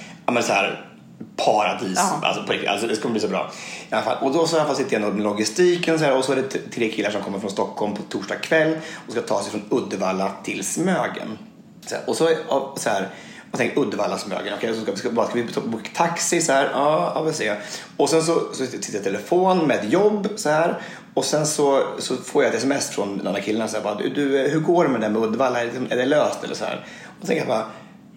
[0.43, 0.90] så här
[1.37, 1.99] paradis.
[1.99, 3.51] Alltså, på, alltså, det kommer bli så bra.
[3.91, 4.17] I alla fall.
[4.21, 6.37] Och då så i alla fall sitter jag med logistiken så här, och så är
[6.37, 9.65] det tre killar som kommer från Stockholm på torsdag kväll och ska ta sig från
[9.71, 11.39] Uddevalla till Smögen.
[11.87, 13.09] Så här, och så, och, så här,
[13.51, 16.71] och tänker Uddevalla Smögen, okej, okay, så ska, ska, ska vi boka taxi så här,
[16.73, 17.59] ja, ja vi ser.
[17.97, 20.83] Och sen så, så sitter jag i telefon med ett jobb så här
[21.15, 23.95] och sen så, så får jag ett sms från den andra killen så här, bara,
[23.95, 26.55] du, du, hur går det med det med Uddevalla, är det, är det löst eller
[26.55, 26.87] så här?
[27.07, 27.67] Och så tänker jag bara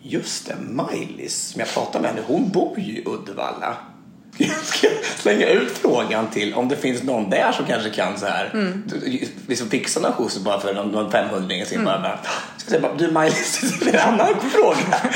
[0.06, 3.78] Just det, Maj-Lis som jag pratade med henne, hon bor ju i Uddevalla.
[4.38, 8.26] Jag ska slänga ut frågan till om det finns någon där som kanske kan så
[8.26, 8.84] här, mm.
[9.48, 11.86] liksom fixa någon skjuts bara för någon, någon 500 mm.
[11.86, 12.20] bara, bara,
[12.58, 15.10] ska säga, du Maj-Lis, det är en annan fråga.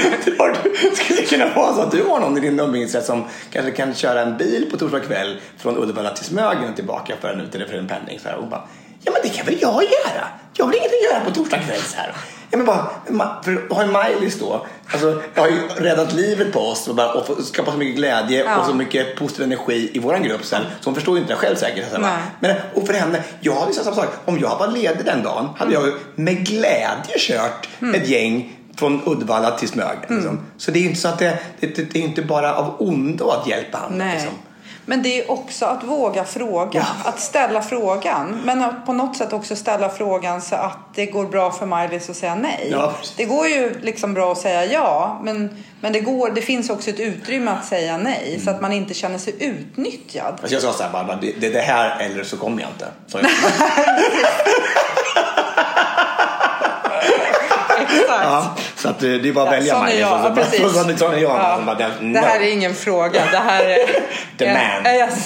[0.95, 3.93] Skulle det kunna vara så att du har någon i din umgängesrätt som kanske kan
[3.93, 7.77] köra en bil på torsdag kväll från Uddevalla till Smögen och tillbaka för en, för
[7.77, 8.19] en penning?
[8.19, 8.67] Så här, och bara,
[9.07, 10.27] ja men det kan väl jag göra?
[10.53, 12.13] Jag har väl inget att göra på torsdag kväll så här.
[12.49, 16.59] Ja, men bara, för har ju Maj-Lis då, alltså, jag har ju räddat livet på
[16.59, 18.57] oss och, bara, och skapat så mycket glädje ja.
[18.57, 20.61] och så mycket positiv energi i våran grupp sen.
[20.81, 21.91] Så hon förstår ju inte det själv säkert.
[21.91, 21.99] Så
[22.39, 24.09] men, och för henne, jag hade sagt samma sak.
[24.25, 25.89] Om jag var ledig den dagen hade mm.
[25.89, 27.95] jag med glädje kört mm.
[27.95, 29.99] ett gäng från Uddevalla till Smögen.
[29.99, 30.29] Liksom.
[30.29, 30.45] Mm.
[30.57, 33.29] Så det är inte så att det, det, det, det är inte bara av ondo
[33.29, 34.13] att hjälpa andra.
[34.13, 34.31] Liksom.
[34.89, 37.09] Men det är också att våga fråga, ja.
[37.09, 38.41] att ställa frågan.
[38.45, 42.09] Men att på något sätt också ställa frågan så att det går bra för Maj-Lis
[42.09, 42.67] att säga nej.
[42.71, 42.93] Ja.
[43.17, 46.89] Det går ju liksom bra att säga ja, men, men det, går, det finns också
[46.89, 48.45] ett utrymme att säga nej mm.
[48.45, 50.33] så att man inte känner sig utnyttjad.
[50.41, 52.69] Alltså jag sa så här, bara, det, det är det här eller så kommer jag
[52.71, 52.87] inte.
[53.07, 53.25] Så jag.
[57.81, 58.23] Exakt.
[58.23, 59.99] Ja, så att det är bara att välja ja, mig.
[59.99, 60.61] Ja, precis.
[60.61, 61.21] Så, så, så, jag.
[61.21, 61.61] Ja.
[61.65, 62.13] Bara, no.
[62.13, 63.25] Det här är ingen fråga.
[63.31, 63.79] Det här är...
[64.37, 64.93] The man.
[64.93, 65.25] Yes.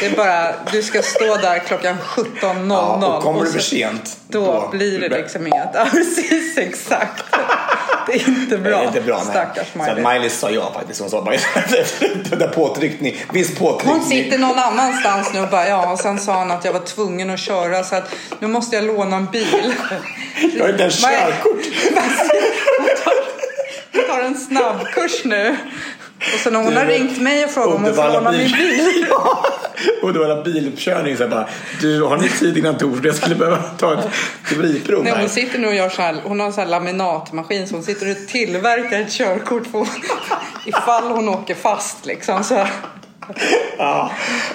[0.00, 2.68] Det är bara, du ska stå där klockan 17.00.
[2.70, 4.16] Ja, och kommer du för sent.
[4.28, 5.68] Då, då blir det liksom inget.
[5.74, 6.58] Ja, precis.
[6.58, 7.24] Exakt.
[8.06, 8.78] Det är inte bra.
[8.78, 9.94] Det är inte bra Stackars Miley.
[9.94, 11.00] Så Miley sa ja faktiskt.
[11.00, 11.36] Hon sa bara
[12.30, 13.24] det där påtryckning.
[13.32, 13.94] Viss påtryckning.
[13.94, 15.92] Hon sitter någon annanstans nu och bara ja.
[15.92, 18.84] Och sen sa han att jag var tvungen att köra så att nu måste jag
[18.84, 19.74] låna en bil.
[20.54, 21.64] Jag har inte ens körkort.
[23.92, 25.56] Hon tar en snabbkurs nu.
[26.34, 29.06] Och sen hon har ringt mig och frågat om hon får låna min bil.
[29.10, 29.46] ja.
[30.02, 31.16] Uddevalla biluppkörning.
[31.16, 31.48] Så bara,
[31.80, 33.08] du har ni tid innan torsdag?
[33.08, 34.08] Jag skulle behöva ta ett
[34.48, 35.04] teoriprov.
[35.04, 37.74] Nej, hon sitter nu och gör så här, hon har en sån här laminatmaskin så
[37.74, 39.86] hon sitter och tillverkar ett körkort för
[40.66, 42.44] ifall hon åker fast liksom.
[42.44, 42.66] Så
[43.78, 44.10] ja,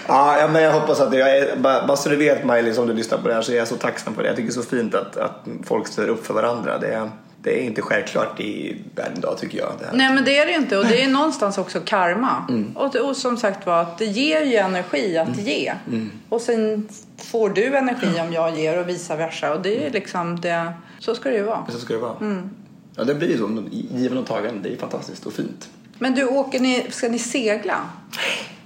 [0.08, 2.88] ja, men jag hoppas att det, jag är, bara, bara så du vet Miley som
[2.88, 4.28] du lyssnar på det här så är jag så tacksam för det.
[4.28, 6.78] Jag tycker det är så fint att, att folk ställer upp för varandra.
[6.78, 7.10] Det är,
[7.48, 9.72] det är inte självklart i världen idag tycker jag.
[9.94, 12.46] Nej men det är det ju inte och det är någonstans också karma.
[12.50, 12.78] Mm.
[12.78, 15.40] Och, och, som sagt var att det ger ju energi att mm.
[15.40, 15.74] ge.
[15.88, 16.12] Mm.
[16.30, 19.54] Och sen får du energi om jag ger och vice versa.
[19.54, 21.66] Och det är liksom det, så ska det ju vara.
[21.70, 22.18] Så ska det vara.
[22.22, 22.50] Mm.
[22.96, 24.60] Ja det blir ju så, given och tagen.
[24.64, 25.70] Det är fantastiskt och fint.
[26.00, 27.78] Men du, åker ni, ska ni segla?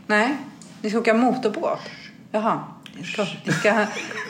[0.08, 0.38] Nej.
[0.82, 1.80] Ni ska åka motorbåt?
[2.32, 2.60] Jaha.
[2.94, 3.86] Ni ska, ni ska,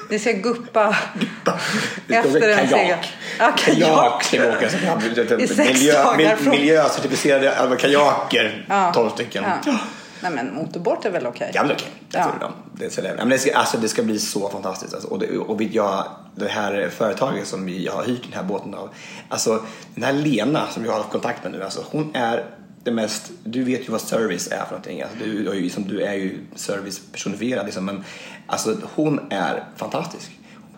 [0.09, 1.59] ni ska guppa, guppa.
[2.07, 3.05] efter en seger.
[3.39, 5.57] Ja, kajak ska vi åka.
[5.63, 8.91] Miljö, miljöcertifierade kajaker, ja.
[8.93, 9.43] 12 stycken.
[9.65, 9.79] Ja.
[10.21, 11.49] Nej men motorbåt är väl okej?
[11.49, 11.51] Okay?
[11.53, 11.87] Ja men okej.
[12.09, 12.21] Okay.
[12.41, 12.51] Ja.
[12.73, 14.93] Det, det, det, ska, alltså, det ska bli så fantastiskt.
[14.93, 15.09] Alltså.
[15.09, 18.89] Och, det, och jag, det här företaget som vi har hyrt den här båten av.
[19.29, 19.63] Alltså
[19.95, 21.63] den här Lena som jag har haft kontakt med nu.
[21.63, 22.45] Alltså, hon är
[22.83, 25.01] det mest, du vet ju vad service är för någonting.
[25.01, 28.03] Alltså, du, du, är ju, liksom, du är ju service personifierad liksom, men
[28.47, 30.31] alltså, hon är fantastisk.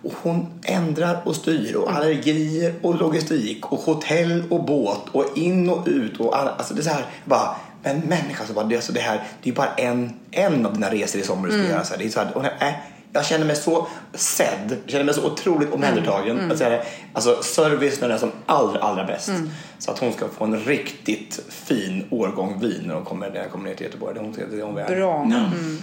[0.03, 5.69] Och hon ändrar och styr och allergier och logistik och hotell och båt och in
[5.69, 8.75] och ut och alla, alltså det är så här bara men människa så bara, det,
[8.75, 11.59] alltså det här, det är bara en, en av dina resor i sommar du ska
[11.59, 11.71] mm.
[11.71, 11.83] göra.
[11.83, 12.73] Så här, det är så här, och, äh,
[13.13, 16.39] jag känner mig så sedd, jag känner mig så otroligt omhändertagen.
[16.39, 16.51] Mm.
[16.51, 16.79] Mm.
[17.13, 19.29] Alltså, service när den är som allra, allra bäst.
[19.29, 19.49] Mm.
[19.79, 23.51] Så att hon ska få en riktigt fin årgång vin när hon kommer, när jag
[23.51, 24.13] kommer ner till Göteborg.
[24.13, 25.23] Det hon, det hon Bra.
[25.23, 25.77] Mm.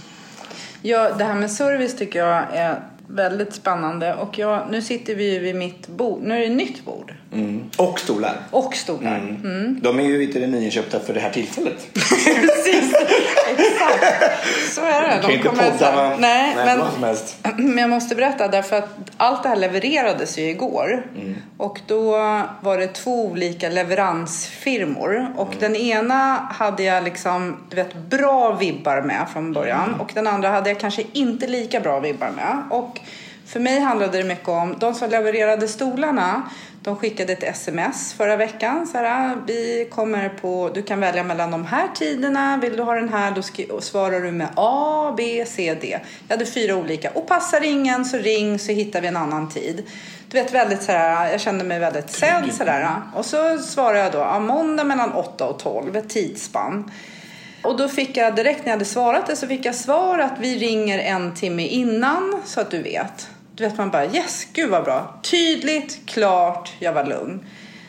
[0.82, 2.80] Ja, det här med service tycker jag är
[3.14, 4.14] väldigt spännande.
[4.14, 6.22] Och jag, nu sitter vi vid mitt bord.
[6.22, 7.14] Nu är det nytt bord.
[7.32, 7.70] Mm.
[7.76, 8.36] Och stolar.
[8.50, 9.18] Och stolar.
[9.18, 9.36] Mm.
[9.44, 9.80] Mm.
[9.82, 11.88] De är ju inte nyinköpta för det här tillfället.
[11.94, 12.94] Precis,
[13.56, 14.04] exakt.
[14.74, 15.18] Så är det.
[15.22, 17.16] De kan inte podda med, nej, nej, men,
[17.56, 21.06] men jag måste berätta därför att allt det här levererades ju igår.
[21.16, 21.34] Mm.
[21.56, 22.12] Och då
[22.60, 25.32] var det två olika leveransfirmor.
[25.36, 25.60] Och mm.
[25.60, 29.88] den ena hade jag liksom, du vet, bra vibbar med från början.
[29.88, 30.00] Mm.
[30.00, 32.62] Och den andra hade jag kanske inte lika bra vibbar med.
[32.70, 32.99] Och
[33.46, 36.42] för mig handlade det mycket om, de som levererade stolarna
[36.82, 38.86] de skickade ett sms förra veckan.
[38.86, 42.58] Så här, ah, vi kommer på, du kan välja mellan de här tiderna.
[42.62, 43.34] Vill du ha den här
[43.68, 45.98] då svarar du med A, B, C, D.
[46.28, 47.10] Jag hade fyra olika.
[47.10, 49.82] Och passar ingen så ring så hittar vi en annan tid.
[50.28, 52.96] Du vet väldigt så här, jag kände mig väldigt sedd sådär.
[53.14, 56.90] Och så svarade jag då, ja, måndag mellan 8 och 12, ett tidsspann.
[57.62, 60.34] Och då fick jag direkt när jag hade svarat det så fick jag svar att
[60.40, 63.28] vi ringer en timme innan så att du vet.
[63.54, 65.20] Du vet man bara yes, gud vad bra.
[65.22, 67.40] Tydligt, klart, jag var lugn.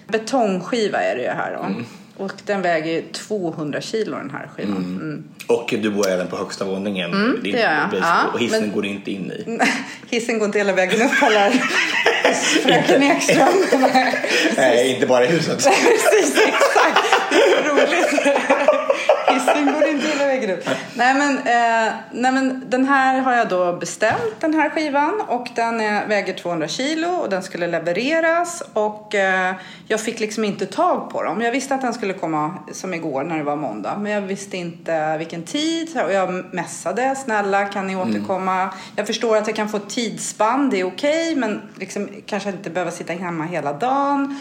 [0.07, 1.63] Betongskiva är det ju här då.
[1.63, 1.85] Mm.
[2.17, 4.77] Och den väger 200 kilo den här skivan.
[4.77, 5.01] Mm.
[5.01, 5.23] Mm.
[5.47, 7.11] Och du bor även på högsta våningen.
[7.11, 8.01] Mm, det gör jag.
[8.01, 8.71] Ja, och hissen men...
[8.71, 9.59] går inte in i.
[10.15, 11.51] hissen går inte hela vägen upp heller.
[12.63, 13.53] Fröken Ekström.
[14.57, 15.57] Nej, inte bara i huset.
[15.57, 16.99] Precis, exakt.
[17.29, 18.40] Det är roligt.
[20.53, 20.69] Upp.
[20.95, 25.47] Nej men, eh, nej men den här har jag då beställt den här skivan och
[25.55, 29.55] den är, väger 200 kilo och den skulle levereras och eh,
[29.87, 31.41] jag fick liksom inte tag på dem.
[31.41, 34.57] Jag visste att den skulle komma som igår när det var måndag men jag visste
[34.57, 37.15] inte vilken tid och jag mässade.
[37.15, 38.09] Snälla kan ni mm.
[38.09, 38.61] återkomma?
[38.61, 38.73] Mm.
[38.95, 42.69] Jag förstår att jag kan få tidsspann, det är okej okay, men liksom, kanske inte
[42.69, 44.39] behöva sitta hemma hela dagen.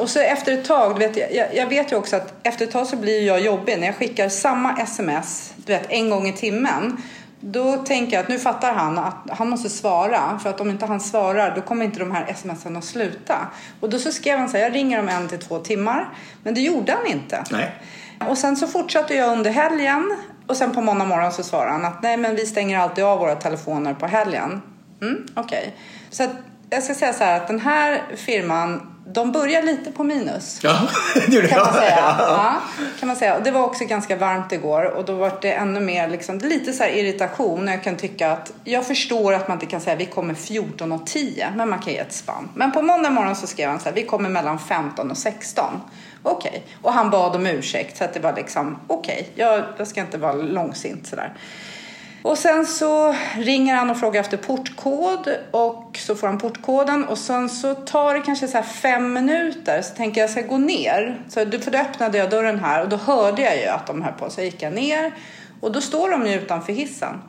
[0.00, 2.70] Och så efter ett tag, du vet, jag, jag, vet ju också att efter ett
[2.70, 3.78] tag så blir jag jobbig.
[3.78, 7.02] När jag skickar samma sms du vet, en gång i timmen.
[7.40, 10.38] Då tänker jag att nu fattar han att han måste svara.
[10.42, 13.36] För att om inte han svarar då kommer inte de här smsen att sluta.
[13.80, 16.08] Och då så skrev han så här, jag ringer om en till två timmar.
[16.42, 17.44] Men det gjorde han inte.
[17.50, 17.70] Nej.
[18.28, 20.16] Och sen så fortsatte jag under helgen.
[20.46, 23.18] Och sen på måndag morgon så svarade han att nej men vi stänger alltid av
[23.18, 24.62] våra telefoner på helgen.
[25.02, 25.58] Mm, Okej.
[25.58, 25.70] Okay.
[26.10, 26.30] Så att,
[26.70, 30.60] jag ska säga så här att den här firman de börjar lite på minus.
[30.62, 30.88] Ja,
[31.28, 32.16] det kan man säga.
[32.18, 32.60] Ja,
[33.00, 33.40] kan man säga.
[33.40, 36.84] Det var också ganska varmt igår och då var det ännu mer liksom, lite så
[36.84, 37.68] irritation.
[37.68, 41.06] Jag kan tycka att jag förstår att man inte kan säga vi kommer 14 och
[41.06, 42.48] 10, men man kan ge ett spann.
[42.54, 45.64] Men på måndag morgon så skrev han så här, vi kommer mellan 15 och 16.
[46.22, 46.48] Okej.
[46.48, 46.62] Okay.
[46.82, 50.00] Och han bad om ursäkt så att det var liksom okej, okay, jag, jag ska
[50.00, 51.32] inte vara långsint sådär.
[52.26, 57.18] Och sen så ringer han och frågar efter portkod och så får han portkoden och
[57.18, 61.20] sen så tar det kanske så fem minuter så tänker jag ska gå ner.
[61.28, 64.12] Så för då öppnade jag dörren här och då hörde jag ju att de höll
[64.12, 65.14] på så gick jag ner
[65.60, 67.22] och då står de ju utanför hissen.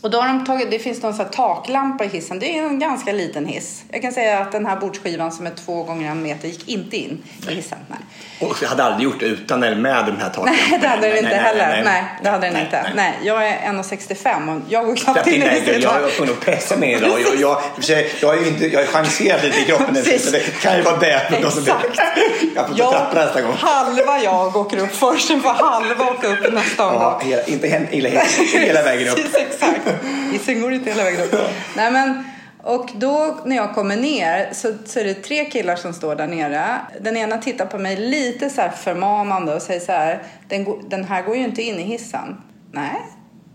[0.00, 2.38] Och då har de tagit, det finns någon här taklampa i hissen.
[2.38, 3.84] Det är en ganska liten hiss.
[3.90, 6.96] Jag kan säga att den här bordsskivan som är två gånger en meter gick inte
[6.96, 7.78] in i hissen.
[7.88, 7.98] Nej.
[8.40, 10.56] Och jag hade aldrig gjort det utan eller med den här taklampan?
[10.70, 11.82] Nej, det hade den inte heller.
[11.84, 12.92] Nej, det hade den inte.
[12.94, 13.14] Nej.
[13.22, 15.80] jag är 1,65 och jag går knappt in i hissen.
[15.80, 17.10] Jag var tvungen att pressa mig idag.
[17.10, 20.60] Jag, jag, jag, jag, ju inte, jag har chanserat lite i kroppen nu, så det
[20.60, 21.20] kan ju vara det.
[21.30, 22.18] Exakt.
[22.54, 23.52] Jag får ta trappan nästa gång.
[23.52, 27.02] Halva jag åker upp först, sen får halva åka upp nästa omgång.
[27.02, 29.18] Ja, hela, inte hela, hela, hela vägen upp.
[29.18, 29.85] Exakt.
[30.32, 31.34] Hissen går inte hela vägen upp.
[31.76, 32.24] Nej, men,
[32.62, 36.26] och då när jag kommer ner så, så är det tre killar som står där
[36.26, 36.80] nere.
[37.00, 40.22] Den ena tittar på mig lite så här förmanande och säger så här.
[40.48, 42.36] Den, den här går ju inte in i hissen.
[42.72, 43.02] Nej,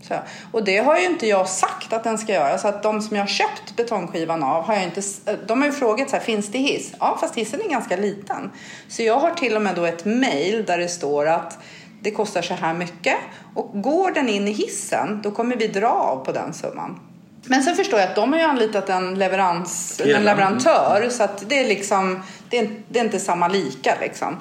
[0.02, 0.14] så.
[0.52, 2.58] Och det har ju inte jag sagt att den ska göra.
[2.58, 5.02] Så att de som jag har köpt betongskivan av har jag inte,
[5.46, 6.92] de har ju frågat så här, finns det hiss?
[7.00, 8.50] Ja, fast hissen är ganska liten.
[8.88, 11.58] Så jag har till och med då ett mail där det står att
[12.02, 13.16] det kostar så här mycket
[13.54, 17.00] och går den in i hissen då kommer vi dra av på den summan.
[17.44, 21.48] Men sen förstår jag att de har ju anlitat en, leverans, en leverantör så att
[21.48, 24.36] det är liksom, det är, det är inte samma lika liksom.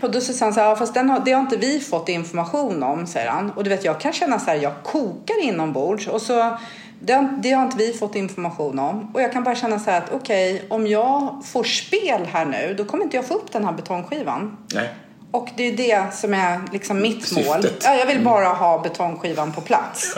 [0.00, 2.08] Och då säger han så här, ja, fast den har, det har inte vi fått
[2.08, 3.50] information om, säger han.
[3.50, 6.58] Och du vet, jag kan känna så här, jag kokar inombords och så
[7.00, 9.10] det har, det har inte vi fått information om.
[9.14, 12.44] Och jag kan bara känna så här att okej, okay, om jag får spel här
[12.44, 14.56] nu, då kommer inte jag få upp den här betongskivan.
[14.74, 14.90] Nej.
[15.34, 17.46] Och det är det som är liksom mitt Syftet.
[17.46, 17.66] mål.
[17.82, 18.24] Ja, jag vill mm.
[18.24, 20.14] bara ha betongskivan på plats.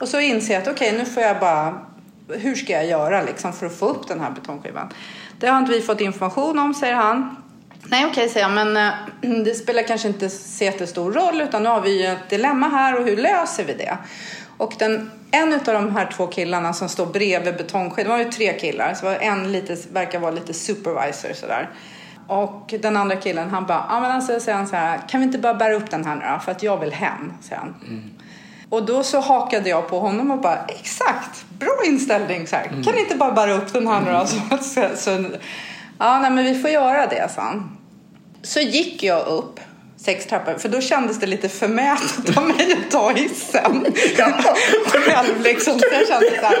[0.00, 1.80] och så inser jag att okej, okay, nu får jag bara...
[2.28, 4.92] Hur ska jag göra liksom för att få upp den här betongskivan?
[5.38, 7.36] Det har inte vi fått information om, säger han.
[7.84, 8.92] Nej, okej, okay, säger jag, men äh,
[9.44, 12.98] det spelar kanske inte så jättestor roll utan nu har vi ju ett dilemma här
[12.98, 13.98] och hur löser vi det?
[14.56, 18.32] Och den, en av de här två killarna som står bredvid betongskivan, det var ju
[18.32, 21.70] tre killar, så var en lite, verkar vara lite supervisor sådär.
[22.30, 25.26] Och den andra killen han bara, ja men alltså säger han så här, kan vi
[25.26, 26.38] inte bara bära upp den här nu då?
[26.44, 27.74] För att jag vill hem, säger han.
[27.88, 28.10] Mm.
[28.68, 32.66] Och då så hakade jag på honom och bara, exakt, bra inställning så här.
[32.66, 32.82] Mm.
[32.82, 34.16] Kan ni inte bara bära upp den här nu då?
[34.16, 34.58] Mm.
[34.62, 35.26] Så, så,
[35.98, 37.76] ja, nej men vi får göra det, sa han.
[38.42, 39.60] Så gick jag upp
[40.04, 40.54] sex trappor.
[40.58, 43.86] För då kändes det lite förmätet av mig att ta hissen.
[44.86, 45.78] Själv liksom.
[45.78, 46.56] Så jag kände så här,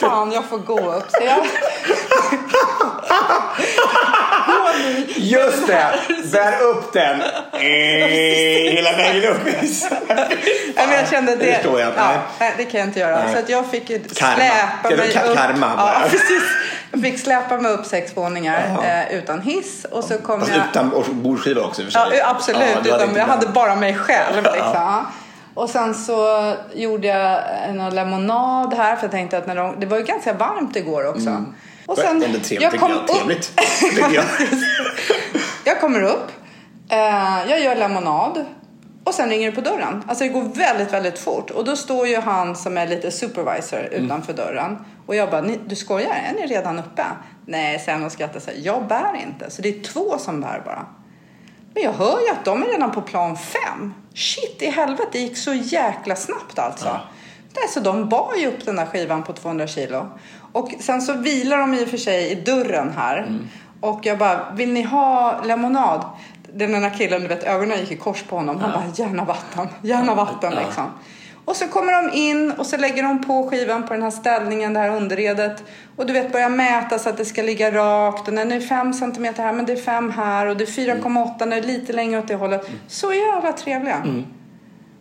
[0.00, 1.10] fan jag får gå upp.
[1.10, 1.46] Så jag...
[5.16, 5.94] Just det,
[6.32, 7.22] bär upp den
[8.72, 9.44] hela vägen upp.
[10.76, 11.92] men jag kände det, det förstår jag.
[11.96, 13.24] Ja, det kan jag inte göra.
[13.24, 13.32] Nej.
[13.32, 14.96] Så att jag fick släpa karma.
[14.96, 15.36] mig upp.
[15.36, 16.42] Karma ja, precis.
[16.92, 19.84] Jag fick släpa mig upp sex våningar eh, utan hiss.
[19.84, 20.66] Och så kom Fast jag...
[20.70, 22.18] utan bordsskiva också för sig.
[22.18, 22.62] Ja, absolut.
[22.84, 24.42] Ja, utan, jag hade bara mig själv.
[24.42, 25.06] Liksom.
[25.54, 29.86] Och sen så gjorde jag en lemonad här för jag tänkte att när de, det
[29.86, 31.28] var ju ganska varmt igår också.
[31.28, 31.54] Mm.
[31.86, 33.08] Och sen, Ändå trevligt, jag kom jag.
[33.08, 33.52] Trevligt,
[34.14, 34.24] jag.
[35.64, 36.30] jag kommer upp,
[36.88, 38.44] eh, jag gör lemonad
[39.06, 40.04] och sen ringer det på dörren.
[40.08, 41.50] Alltså det går väldigt, väldigt fort.
[41.50, 44.46] Och då står ju han som är lite supervisor utanför mm.
[44.46, 44.84] dörren.
[45.06, 46.10] Och jag bara, du skojar?
[46.10, 47.04] Är ni redan uppe?
[47.46, 49.50] Nej, säger han och skrattar så här, jag bär inte.
[49.50, 50.86] Så det är två som bär bara.
[51.74, 53.94] Men jag hör ju att de är redan på plan fem.
[54.14, 56.86] Shit i helvete, det gick så jäkla snabbt alltså.
[56.86, 57.00] Ja.
[57.68, 60.06] Så de bar ju upp den där skivan på 200 kilo.
[60.52, 63.18] Och sen så vilar de i och för sig i dörren här.
[63.18, 63.48] Mm.
[63.80, 66.04] Och jag bara, vill ni ha lemonad?
[66.52, 68.60] Den ena killen, du vet ögonen gick i kors på honom.
[68.60, 68.76] Han ja.
[68.76, 70.60] bara, gärna vatten, gärna vatten ja.
[70.60, 70.84] liksom.
[71.46, 74.72] Och så kommer de in och så lägger de på skivan på den här ställningen,
[74.72, 75.64] det här underredet.
[75.96, 78.28] Och du vet börjar mäta så att det ska ligga rakt.
[78.28, 80.46] Och när det är 5 cm här, men det är 5 här.
[80.46, 82.68] Och det är 4,8 när det är lite längre åt det hållet.
[82.68, 82.80] Mm.
[82.88, 83.96] Så jävla trevliga.
[83.96, 84.26] Mm.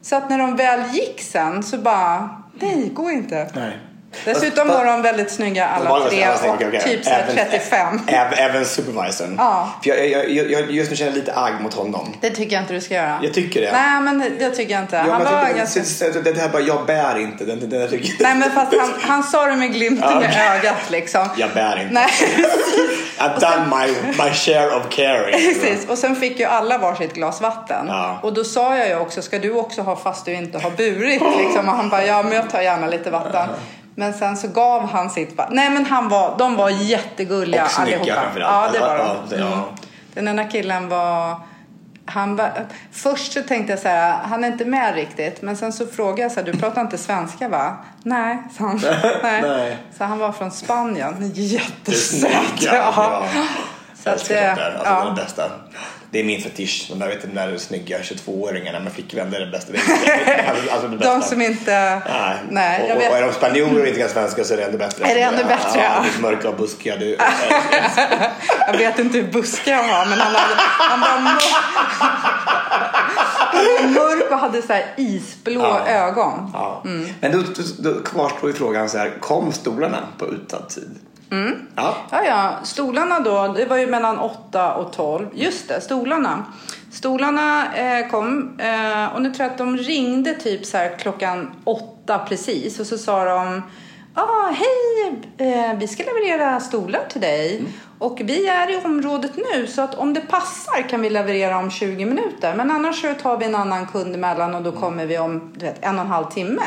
[0.01, 3.51] Så att när de väl gick sen så bara, nej, gå inte.
[3.55, 3.79] Nej.
[4.25, 6.81] Dessutom var de väldigt snygga alla tre och okay, okay.
[6.81, 7.99] typ även, 35.
[8.07, 9.35] Även, supervisorn.
[9.37, 9.69] Ja.
[9.83, 12.13] För jag, jag, jag, just nu känner jag lite agg mot honom.
[12.21, 13.19] Det tycker jag inte du ska göra.
[13.23, 13.71] Jag tycker det.
[13.71, 14.97] Nej men det tycker jag inte.
[14.97, 15.81] han var typ, ganska...
[16.19, 17.45] Det, det här bara, jag bär inte.
[17.45, 17.99] Det, det, det, det.
[18.19, 20.31] Nej men fast han, han sa det med glimten okay.
[20.31, 21.27] i ögat liksom.
[21.37, 21.93] Jag bär inte.
[21.93, 22.09] Nej.
[23.17, 23.87] I've done my,
[24.23, 25.31] my share of caring.
[25.31, 25.89] Precis.
[25.89, 27.85] Och sen fick ju alla varsitt glas vatten.
[27.87, 28.19] Ja.
[28.21, 31.21] Och då sa jag ju också, ska du också ha fast du inte har burit?
[31.37, 31.69] Liksom.
[31.69, 33.49] Och han bara, ja men jag tar gärna lite vatten.
[33.95, 38.39] Men sen så gav han sitt Nej men han var, de var jättegulliga och allihopa.
[38.39, 39.35] Ja, det var de.
[39.35, 39.59] Mm.
[40.13, 41.39] Den ena killen var...
[42.07, 42.51] Han var,
[42.91, 45.41] först så tänkte jag så här, han är inte med riktigt.
[45.41, 47.77] Men sen så frågade jag så här, du pratar inte svenska va?
[48.03, 48.81] Nej, sa han.
[49.23, 49.41] Nej.
[49.41, 49.77] Nej.
[49.97, 51.31] Så han var från Spanien.
[51.33, 52.31] Jättesöt.
[52.59, 52.93] Ja.
[52.95, 53.23] ja.
[54.03, 55.05] Så att det, alltså, ja.
[55.05, 55.51] det bästa.
[56.15, 56.85] Det är min fetisch.
[56.89, 59.71] De där, vet, de där snygga 22-åringarna med flickvän, det är det bästa.
[59.71, 59.77] Det
[60.11, 61.15] är, alltså, det bästa.
[61.15, 62.01] De som inte...
[62.09, 62.35] Nej.
[62.49, 63.11] Nej och, vet.
[63.11, 65.05] och är de spanjorer och inte kan svenska så är det ännu bättre.
[65.05, 65.79] Är det ännu bättre?
[65.79, 66.05] Ja, ja.
[66.21, 66.97] mörka och buskiga.
[66.97, 67.09] Du,
[68.67, 71.21] jag vet inte hur buskig han var, men han, hade, han var...
[71.21, 71.41] var
[73.89, 75.87] mörk och hade så här isblå Ja.
[75.87, 76.51] ögon.
[76.53, 76.81] Ja.
[77.19, 80.89] Men då, då, då kvarstår ju frågan så här, kom stolarna på utsatt tid?
[81.75, 81.95] Ja.
[82.11, 82.53] Ja, ja.
[82.63, 85.27] Stolarna då, det var ju mellan 8 och 12.
[85.33, 86.45] Just det, stolarna.
[86.91, 92.19] Stolarna eh, kom eh, och nu tror jag att de ringde typ så klockan 8
[92.19, 93.61] precis och så sa de
[94.13, 97.63] ah, hej, eh, vi ska leverera stolar till dig
[97.99, 101.71] och vi är i området nu så att om det passar kan vi leverera om
[101.71, 105.17] 20 minuter men annars så tar vi en annan kund emellan och då kommer vi
[105.17, 106.61] om du vet, en och en halv timme.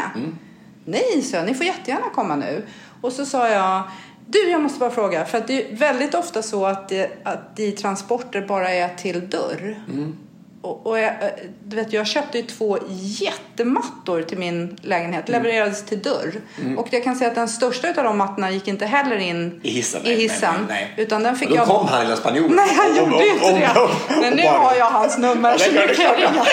[0.85, 2.67] Nej, så jag, ni får jättegärna komma nu.
[3.01, 3.83] Och så sa jag,
[4.31, 7.59] du jag måste bara fråga, för att det är väldigt ofta så att, det, att
[7.59, 9.83] i transporter bara är till dörr.
[9.89, 10.17] Mm.
[10.63, 11.29] Och, och jag, eh,
[11.65, 16.33] du vet, jag köpte ju två jättemattor till min lägenhet, levererades till dörr.
[16.77, 19.71] Och jag kan säga att den största av de mattorna gick inte heller in I
[19.71, 21.05] hissen, i nej, hissen nej, nej.
[21.05, 21.69] utan den fick Och då jag...
[21.69, 22.53] kom han lilla spanjoren.
[22.57, 24.21] Nej, han gjorde ju inte det.
[24.21, 26.45] Men nu bara- har jag hans nummer så nu kan jag ringa.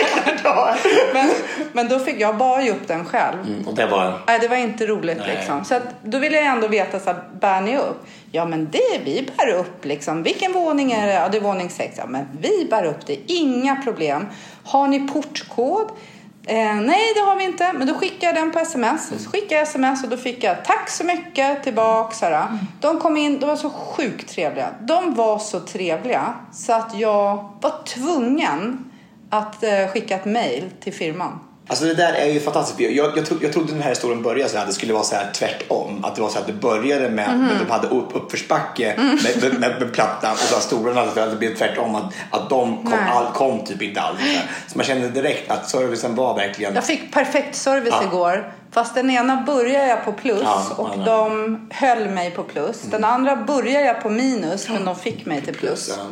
[1.13, 1.29] Men,
[1.73, 3.39] men då fick jag bara upp den själv.
[3.47, 4.21] Mm, Och det var...
[4.27, 5.35] Nej, det var inte roligt Nej.
[5.37, 5.65] liksom.
[5.65, 8.05] Så att, då ville jag ändå veta så här, bär ni upp?
[8.35, 10.23] Ja, men det, vi bär upp liksom.
[10.23, 11.13] Vilken våning är det?
[11.13, 11.95] Ja, det är våning sex.
[11.97, 13.31] Ja, men vi bär upp det.
[13.31, 14.25] Inga problem.
[14.63, 15.91] Har ni portkod?
[16.47, 17.73] Eh, nej, det har vi inte.
[17.73, 19.11] Men då skickar jag den på sms.
[19.23, 22.23] Så skickade jag sms och då fick jag tack så mycket tillbaks.
[22.81, 24.69] De kom in, de var så sjukt trevliga.
[24.81, 28.91] De var så trevliga så att jag var tvungen
[29.29, 31.39] att eh, skicka ett mail till firman.
[31.67, 32.79] Alltså det där är ju fantastiskt.
[32.91, 35.03] Jag, jag, tro, jag trodde den här historien började så här, att det skulle vara
[35.03, 36.05] så här tvärtom.
[36.05, 37.49] Att det var så att det började med Mhm.
[37.51, 39.07] att de hade upp, uppförsbacke Mm.
[39.23, 41.95] med, med, med, med plattan och så stolarna att det blev tvärtom.
[41.95, 43.09] Att, att de kom, Nej.
[43.13, 44.19] all, kom typ inte alls.
[44.67, 46.75] Så, man kände direkt att servicen var verkligen...
[46.75, 48.03] Jag fick perfekt service Ja.
[48.07, 48.53] igår.
[48.71, 51.05] Fast den ena började jag på plus Ja, och Mm.
[51.05, 52.81] de höll mig på plus.
[52.81, 55.93] Den andra började jag på minus men de fick mig till plus.
[55.97, 56.03] Ja.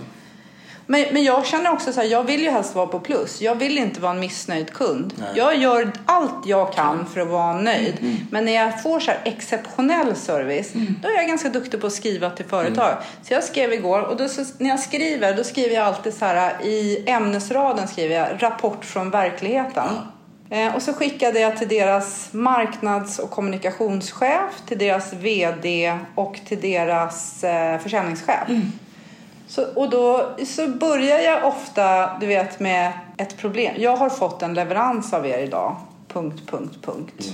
[0.87, 3.41] Men, men jag känner också så här, jag vill ju helst vara på plus.
[3.41, 5.13] Jag vill inte vara en missnöjd kund.
[5.17, 5.27] Nej.
[5.35, 7.97] Jag gör allt jag kan för att vara nöjd.
[8.01, 10.71] Mm, Men när jag får så här exceptionell service,
[11.01, 12.91] då är jag ganska duktig på att skriva till företag.
[12.91, 13.03] Mm.
[13.23, 16.25] Så jag skrev igår och då, så, när jag skriver, då skriver jag alltid så
[16.25, 19.89] här i ämnesraden skriver jag rapport från verkligheten.
[20.49, 26.61] Eh, och så skickade jag till deras marknads och kommunikationschef, till deras VD och till
[26.61, 28.47] deras eh, försäljningschef.
[29.55, 33.73] Så, och då så börjar jag ofta, du vet, med ett problem.
[33.77, 35.75] Jag har fått en leverans av er idag.
[36.13, 37.31] Punkt, punkt, punkt.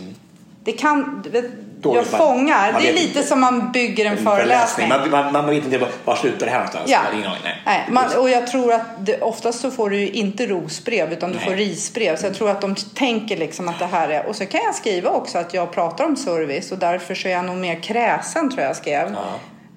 [0.63, 1.45] Det kan, vet,
[1.85, 1.95] Mm.
[1.95, 2.71] Jag man- fångar.
[2.73, 3.23] man Det är lite inte.
[3.23, 4.89] som man bygger en, föreläsning.
[4.89, 6.89] Man, man, man vet inte var, slutar det här någonstans.
[6.91, 6.99] Ja.
[7.13, 7.87] Ingen aning, nej.
[7.91, 11.35] Nej, och jag tror att det, oftast så får du ju inte rosbrev utan du
[11.35, 11.45] Nej.
[11.45, 12.15] får risbrev.
[12.15, 14.25] Så jag tror att de tänker liksom att det här är...
[14.25, 17.31] Och så kan jag skriva också att jag pratar om service och därför så är
[17.31, 19.15] jag nog mer kräsen tror jag skrev.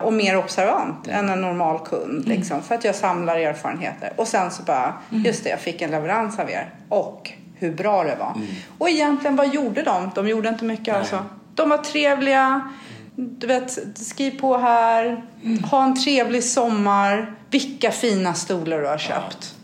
[0.02, 2.62] Och mer observant än en normal kund liksom.
[2.62, 4.12] För att jag samlar erfarenheter.
[4.16, 6.70] Och sen så bara, just det jag fick en leverans av er.
[6.88, 8.40] Och hur bra det var.
[8.78, 10.10] Och egentligen vad gjorde de?
[10.14, 11.24] De gjorde inte mycket alltså.
[11.54, 12.70] De var trevliga.
[13.14, 15.24] Du vet, skriv på här.
[15.70, 17.34] Ha en trevlig sommar.
[17.50, 19.54] Vilka fina stolar du har köpt.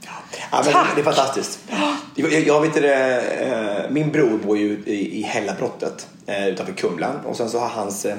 [0.50, 0.88] Ja, men Tack!
[0.94, 1.60] det är fantastiskt.
[2.14, 3.20] Jag, jag, jag vet det,
[3.84, 7.68] eh, min bror bor ju i, i Hällabrottet eh, utanför Kumla och sen så har
[7.68, 8.16] hans, eh,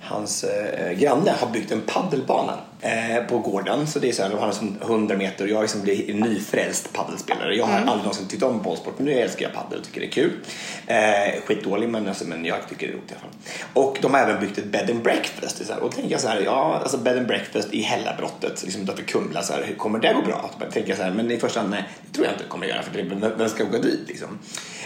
[0.00, 3.86] hans eh, granne har byggt en paddelbana eh, på gården.
[3.86, 6.92] Så det är så här, de har sån 100 meter och jag liksom blir nyfrälst
[6.92, 7.56] paddelspelare.
[7.56, 10.06] Jag har aldrig någonsin tyckt om bollsport men nu älskar jag paddel och tycker det
[10.06, 10.32] är kul.
[10.86, 13.84] Eh, skitdålig men, alltså, men jag tycker det är roligt i alla fall.
[13.84, 15.58] Och de har även byggt ett bed and breakfast.
[15.58, 17.82] Det Så här, och då tänker jag så här, ja alltså bed and breakfast i
[17.82, 19.42] Hällabrottet liksom utanför Kumla.
[19.42, 20.50] Så här, hur kommer det gå bra?
[20.52, 22.66] Så tänker jag så här, men i första hand nej, det tror jag inte kommer
[22.66, 24.38] att göra för det, vem ska gå dit liksom?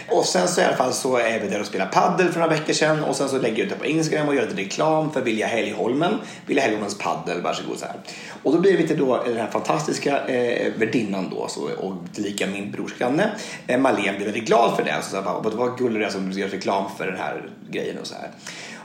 [0.09, 2.53] Och sen så i alla fall så är vi där och spelar paddel för några
[2.53, 5.11] veckor sedan och sen så lägger jag ut det på Instagram och gör lite reklam
[5.11, 6.13] för Vilja Helgholmen,
[6.45, 7.99] Vilja Helgholmens paddel, varsågod så här.
[8.43, 12.47] Och då blir vi till då den här fantastiska eh, värdinnan då så, och tillika
[12.47, 13.31] min brors granne
[13.67, 14.95] eh, Malene blev väldigt glad för det.
[15.03, 17.49] Så, så här, bara, vad vad gullig du är som gör reklam för den här
[17.69, 18.29] grejen och så här.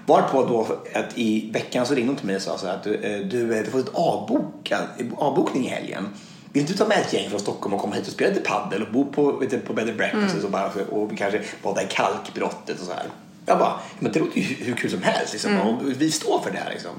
[0.06, 2.84] Varpå då att i veckan så ringde hon till mig och sa så här att
[2.84, 4.78] du, eh, du, eh, du har fått ett avboka,
[5.16, 6.08] avbokning i helgen.
[6.52, 8.82] Vill du ta med ett gäng från Stockholm och komma hit och spela lite paddel
[8.82, 11.82] och bo på, vet du, på bed and breakfast och, så bara, och kanske bada
[11.82, 13.04] i kalkbrottet och så här.
[13.46, 15.60] Jag bara, men det låter ju hur kul som helst liksom.
[15.60, 16.90] och vi står för det här liksom.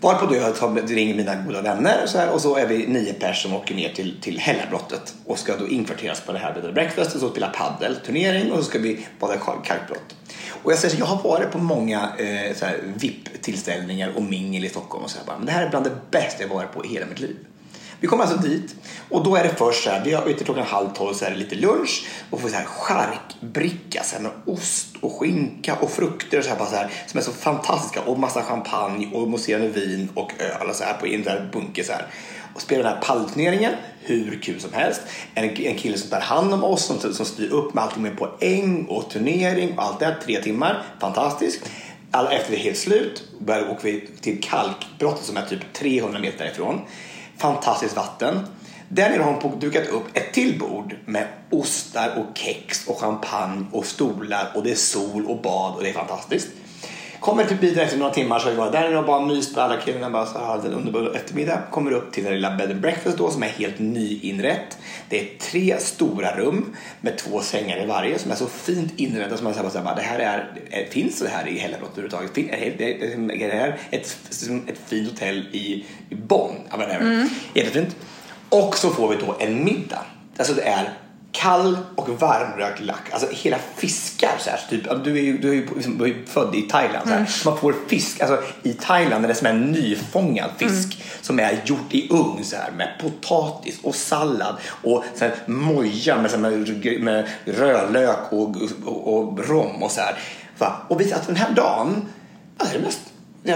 [0.00, 3.12] Varpå då jag ringer mina goda vänner och så, här, och så är vi nio
[3.12, 6.74] personer som åker ner till, till Hällabrottet och ska då inkvarteras på det här bed
[6.74, 10.16] breakfast och så spela paddelturnering och så ska vi bada kalkbrott.
[10.62, 15.04] Och jag säger så, jag har varit på många eh, VIP-tillställningar och mingel i Stockholm
[15.04, 16.88] och så här, bara, men det här är bland det bästa jag varit på i
[16.88, 17.36] hela mitt liv.
[18.00, 18.74] Vi kommer alltså dit
[19.08, 21.30] och då är det först så här, vi har ute klockan halv tolv så är
[21.30, 25.90] det lite lunch och får så här charkbricka så här med ost och skinka och
[25.90, 29.28] frukter och så här, bara så här, som är så fantastiska och massa champagne och
[29.28, 32.06] mousserande vin och öl och så här på en där bunke så här.
[32.54, 35.00] Och spelar den här pallturneringen, hur kul som helst.
[35.34, 38.18] En, en kille som tar hand om oss, som, som styr upp med allting med
[38.18, 40.18] poäng och turnering och allt det här.
[40.24, 41.70] Tre timmar, fantastiskt.
[42.10, 46.18] Alla, efter det är helt slut börjar åker vi till kalkbrottet som är typ 300
[46.18, 46.80] meter ifrån.
[47.40, 48.46] Fantastiskt vatten.
[48.88, 53.66] Där nere har hon dukat upp ett till bord med ostar och kex och champagne
[53.72, 56.48] och stolar och det är sol och bad och det är fantastiskt.
[57.20, 59.64] Kommer till bilen efter några timmar så har vi varit där och bara myst med
[59.64, 60.10] alla killarna.
[60.10, 61.62] Bara så här, en underbar eftermiddag.
[61.70, 64.78] Kommer upp till den lilla bed and breakfast då som är helt nyinrett.
[65.08, 69.36] Det är tre stora rum med två sängar i varje som är så fint inredda
[69.36, 72.38] som man säger bara, det här är, finns det här i Hällabrott överhuvudtaget?
[72.38, 74.18] Är det här ett,
[74.68, 76.56] ett fint hotell i Bonn?
[76.70, 77.28] Ja, mm.
[77.54, 77.96] Jättefint.
[78.48, 80.04] Och så får vi då en middag.
[80.36, 80.92] Alltså det är
[81.32, 83.12] kall och varmrökt lax.
[83.12, 84.32] Alltså hela fiskar.
[84.38, 87.02] Så här, typ, du, är ju, du är ju liksom, du är född i Thailand.
[87.04, 87.16] Så här.
[87.16, 87.30] Mm.
[87.44, 88.20] Man får fisk.
[88.20, 91.06] Alltså, I Thailand är det som en nyfångad fisk mm.
[91.20, 96.22] som är gjort i ugn så här, med potatis och sallad och så här, moja
[96.22, 100.18] med, så här, med, med rödlök och, och, och rom och så här.
[100.88, 102.08] Och vi att den här dagen,
[102.56, 103.00] alltså, det mest,
[103.42, 103.52] det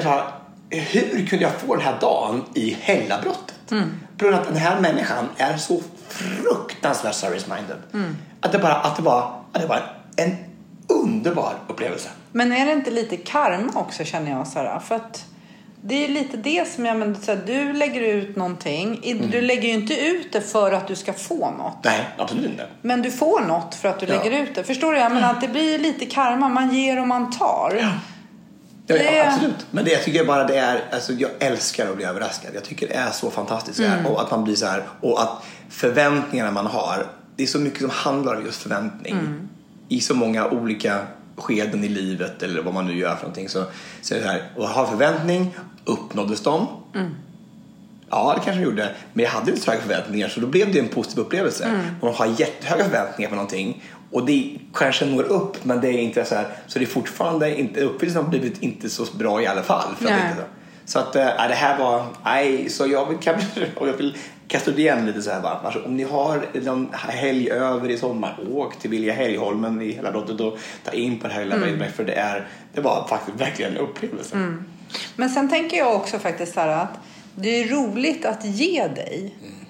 [0.70, 3.70] hur kunde jag få den här dagen i Hällabrottet?
[3.70, 3.90] Mm.
[4.18, 7.78] På grund av att den här människan är så fruktansvärt service-minded.
[7.92, 8.16] Mm.
[8.40, 9.82] Att, det bara, att, det var, att det var
[10.16, 10.36] en
[10.88, 12.08] underbar upplevelse.
[12.32, 14.80] Men är det inte lite karma också känner jag Sara?
[14.80, 15.24] För att
[15.86, 19.00] det är lite det som jag menar, så du lägger ut någonting.
[19.04, 19.30] Mm.
[19.30, 21.84] Du lägger ju inte ut det för att du ska få något.
[21.84, 22.66] Nej, absolut inte.
[22.82, 24.14] Men du får något för att du ja.
[24.14, 24.64] lägger ut det.
[24.64, 24.98] Förstår du?
[24.98, 26.48] Jag menar, att det blir lite karma.
[26.48, 27.78] Man ger och man tar.
[27.80, 27.88] Ja.
[28.86, 29.04] Ja, det...
[29.04, 29.66] ja, absolut.
[29.70, 32.50] Men det jag tycker bara det är, alltså jag älskar att bli överraskad.
[32.54, 33.80] Jag tycker det är så fantastiskt.
[33.80, 34.06] Mm.
[34.06, 37.06] Och att man blir så här, och att förväntningarna man har,
[37.36, 39.12] det är så mycket som handlar om just förväntning.
[39.12, 39.48] Mm.
[39.88, 41.06] I så många olika
[41.36, 43.48] skeden i livet eller vad man nu gör för någonting.
[43.48, 43.64] Så,
[44.02, 46.66] så är det här, och ha förväntning, uppnåddes de?
[46.94, 47.14] Mm.
[48.10, 48.94] Ja, det kanske de gjorde.
[49.12, 51.64] Men jag hade inte så höga förväntningar så då blev det en positiv upplevelse.
[51.64, 51.80] Mm.
[52.02, 53.82] Man har jättehöga förväntningar på någonting
[54.14, 57.60] och det kanske når upp men det är inte så här, så det är fortfarande
[57.60, 59.94] inte, uppfyllelsen har blivit inte så bra i alla fall.
[59.98, 60.48] För att
[60.84, 63.18] så att äh, det här var, nej, så jag vill,
[63.76, 64.16] och jag vill
[64.48, 65.64] kasta ut igen lite så här varmt.
[65.64, 70.12] Alltså, om ni har någon helg över i sommar, åk till Vilja Helgholmen i hela
[70.12, 71.92] Rottet och ta in på det här lilla mm.
[71.92, 74.36] för det, är, det var faktiskt verkligen en upplevelse.
[74.36, 74.64] Mm.
[75.16, 76.98] Men sen tänker jag också faktiskt så här att
[77.34, 79.34] det är roligt att ge dig.
[79.42, 79.63] Mm.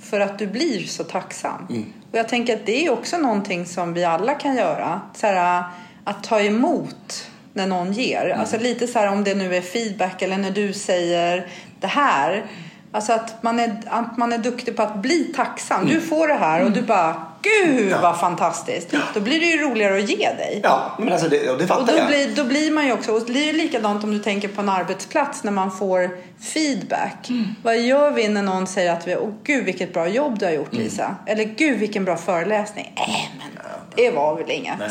[0.00, 1.66] För att du blir så tacksam.
[1.70, 1.92] Mm.
[2.12, 5.00] Och jag tänker att det är också någonting som vi alla kan göra.
[5.14, 5.64] Så här,
[6.04, 8.24] att ta emot när någon ger.
[8.24, 8.40] Mm.
[8.40, 11.46] Alltså lite så här om det nu är feedback eller när du säger
[11.80, 12.44] det här.
[12.92, 15.80] Alltså att man är, att man är duktig på att bli tacksam.
[15.80, 15.94] Mm.
[15.94, 18.00] Du får det här och du bara Gud ja.
[18.00, 18.94] vad fantastiskt!
[19.14, 20.60] Då blir det ju roligare att ge dig.
[20.62, 22.06] Ja, men alltså det, och det fattar och då jag.
[22.06, 24.60] Blir, då blir man ju också, och det är ju likadant om du tänker på
[24.60, 26.10] en arbetsplats när man får
[26.40, 27.28] feedback.
[27.28, 27.54] Mm.
[27.62, 30.52] Vad gör vi när någon säger att vi, åh gud vilket bra jobb du har
[30.52, 30.84] gjort mm.
[30.84, 31.16] Lisa.
[31.26, 32.92] Eller gud vilken bra föreläsning.
[32.96, 33.64] Äh, men
[33.94, 34.78] det var väl inget.
[34.78, 34.90] Nej.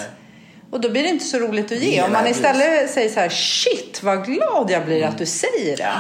[0.71, 2.03] Och då blir det inte så roligt att ge.
[2.03, 5.09] Om man istället säger så här, shit vad glad jag blir mm.
[5.09, 5.93] att du säger det.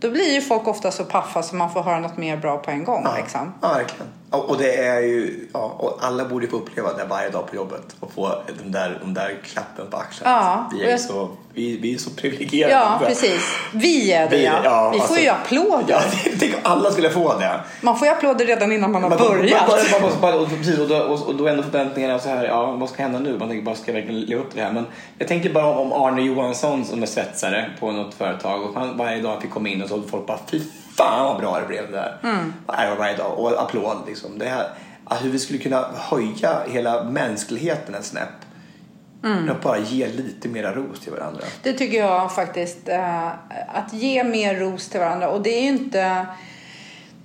[0.00, 2.70] Då blir ju folk ofta så paffa så man får höra något mer bra på
[2.70, 3.02] en gång.
[3.04, 3.54] Ja, liksom.
[3.62, 4.06] ja verkligen.
[4.36, 7.96] Och, det är ju, ja, och alla borde få uppleva det varje dag på jobbet
[8.00, 10.30] och få den där, den där klappen på axeln.
[10.30, 11.00] Ja, vi, är jag...
[11.00, 12.74] så, vi, vi är så privilegierade.
[12.74, 13.40] Ja, precis.
[13.72, 14.60] Vi är det, vi, ja.
[14.64, 14.90] ja.
[14.90, 15.84] Vi får alltså, ju applåder.
[15.88, 16.00] Ja,
[16.38, 17.60] tänk om alla skulle få det.
[17.80, 19.68] Man får ju applåder redan innan man har man, börjat.
[19.68, 22.44] Man, man, man, bara, och, precis, och, då, och, och då ändå förväntningarna så här,
[22.44, 23.38] ja, vad ska hända nu?
[23.38, 24.72] Man tänker bara, ska jag verkligen leva upp till det här?
[24.72, 24.86] Men
[25.18, 29.22] jag tänker bara om Arne Johansson som är svetsare på något företag och han varje
[29.22, 30.60] dag fick komma in och så folk bara, fy
[30.96, 32.18] fan vad bra det blev där.
[32.22, 32.52] Mm.
[32.98, 33.38] Varje dag.
[33.38, 34.38] Och applåd liksom.
[34.38, 34.68] Det här,
[35.20, 38.28] hur vi skulle kunna höja hela mänskligheten en snäpp.
[39.24, 39.50] Mm.
[39.50, 41.44] Att bara ge lite mera ros till varandra.
[41.62, 42.88] Det tycker jag faktiskt.
[42.88, 43.26] Eh,
[43.72, 45.28] att ge mer ros till varandra.
[45.28, 46.26] Och det är ju inte...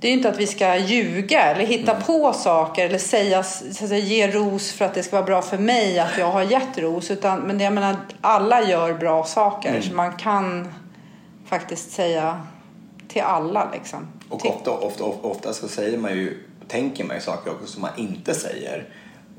[0.02, 2.04] Det är inte att vi ska ljuga eller hitta mm.
[2.04, 6.00] på saker eller säga, säga, ge ros för att det ska vara bra för mig
[6.00, 7.12] att jag har gett ros.
[7.12, 9.70] Utan, men jag menar, alla gör bra saker.
[9.70, 9.82] Mm.
[9.82, 10.74] Så man kan
[11.46, 12.42] faktiskt säga
[13.10, 14.08] till alla liksom.
[14.30, 17.82] Och ofta, ofta, ofta, ofta så säger man ju tänker man ju saker också som
[17.82, 18.86] man inte säger.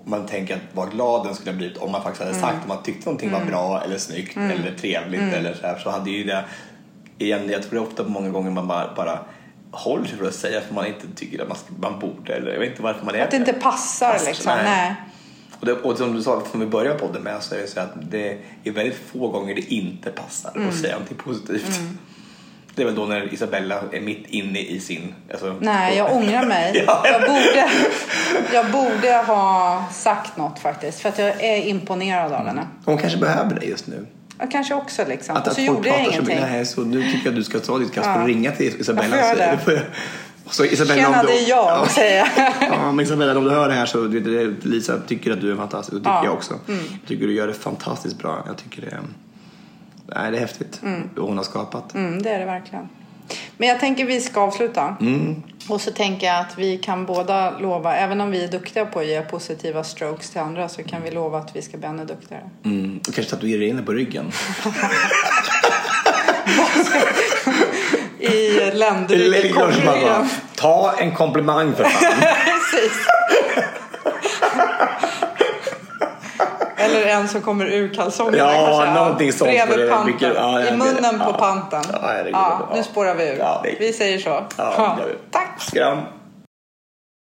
[0.05, 2.63] Man tänker att vad glad den skulle ha blivit om man faktiskt hade sagt mm.
[2.63, 3.41] om man tyckte någonting mm.
[3.41, 4.51] var bra eller snyggt mm.
[4.51, 5.35] eller trevligt mm.
[5.35, 6.45] eller så här, så hade ju det
[7.19, 9.19] igen, jag tror det är ofta många gånger man bara, bara
[9.71, 12.61] håller sig för att säga för man inte tycker att man, man borde eller jag
[12.61, 14.53] vet inte varför man är Att det inte passar, passar liksom.
[14.57, 14.65] Nej.
[14.65, 14.95] nej.
[15.61, 17.81] Och, det, och som du sa, som vi började podden med så är det så
[17.81, 20.69] att det är väldigt få gånger det inte passar mm.
[20.69, 21.79] att säga någonting positivt.
[21.79, 21.99] Mm.
[22.75, 25.15] Det är väl då när Isabella är mitt inne i sin...
[25.31, 26.85] Alltså, Nej, jag ångrar mig.
[26.87, 27.03] ja.
[27.05, 27.71] jag, borde,
[28.53, 31.01] jag borde ha sagt något faktiskt.
[31.01, 32.67] För att jag är imponerad av henne.
[32.85, 34.07] Hon kanske behöver det just nu.
[34.39, 35.37] Ja, kanske också liksom.
[35.37, 36.39] Att, och så gjorde jag ingenting.
[36.39, 38.21] Så, nej, så nu tycker jag att du ska ta ditt kast ja.
[38.21, 39.83] och ringa till Isabella och säga det.
[40.51, 42.55] Så Isabella, Tjena, om du, det är jag, säger jag.
[42.61, 44.05] Ja, men Isabella, om du hör det här så
[44.63, 45.93] Lisa tycker att du är fantastisk.
[45.93, 46.25] Och det tycker Ja.
[46.25, 46.55] jag också.
[46.67, 48.45] Jag tycker du gör det fantastiskt bra.
[48.47, 49.01] Jag tycker det är,
[50.15, 50.81] nej, det är häftigt.
[51.17, 51.95] vad hon har skapat.
[51.95, 52.89] Mm, det är det verkligen.
[53.57, 54.97] Men jag tänker vi ska avsluta.
[55.69, 58.99] Och så tänker jag att vi kan båda lova, även om vi är duktiga på
[58.99, 62.05] att ge positiva strokes till andra så kan vi lova att vi ska bli ännu
[62.05, 62.51] duktigare.
[62.65, 63.01] Mm.
[63.09, 64.33] Och kanske tatuera in det på ryggen.
[68.19, 70.29] I korsryggen.
[70.55, 72.13] Ta en komplimang för fan.
[72.71, 73.07] Precis.
[76.81, 78.95] Eller en som kommer ur kalsongerna Ja, kanske.
[79.01, 79.51] någonting sånt.
[79.51, 80.07] Bredvid panten.
[80.15, 81.27] mycket- ja, I munnen vet.
[81.27, 81.39] på Ja.
[81.39, 81.83] panten.
[81.93, 82.69] Ja, ja, Ja.
[82.77, 83.39] nu spårar vi ur.
[83.39, 84.45] Ja, Vi säger så.
[84.57, 84.99] Ja.
[85.31, 85.49] Tack.
[85.59, 85.99] Skram.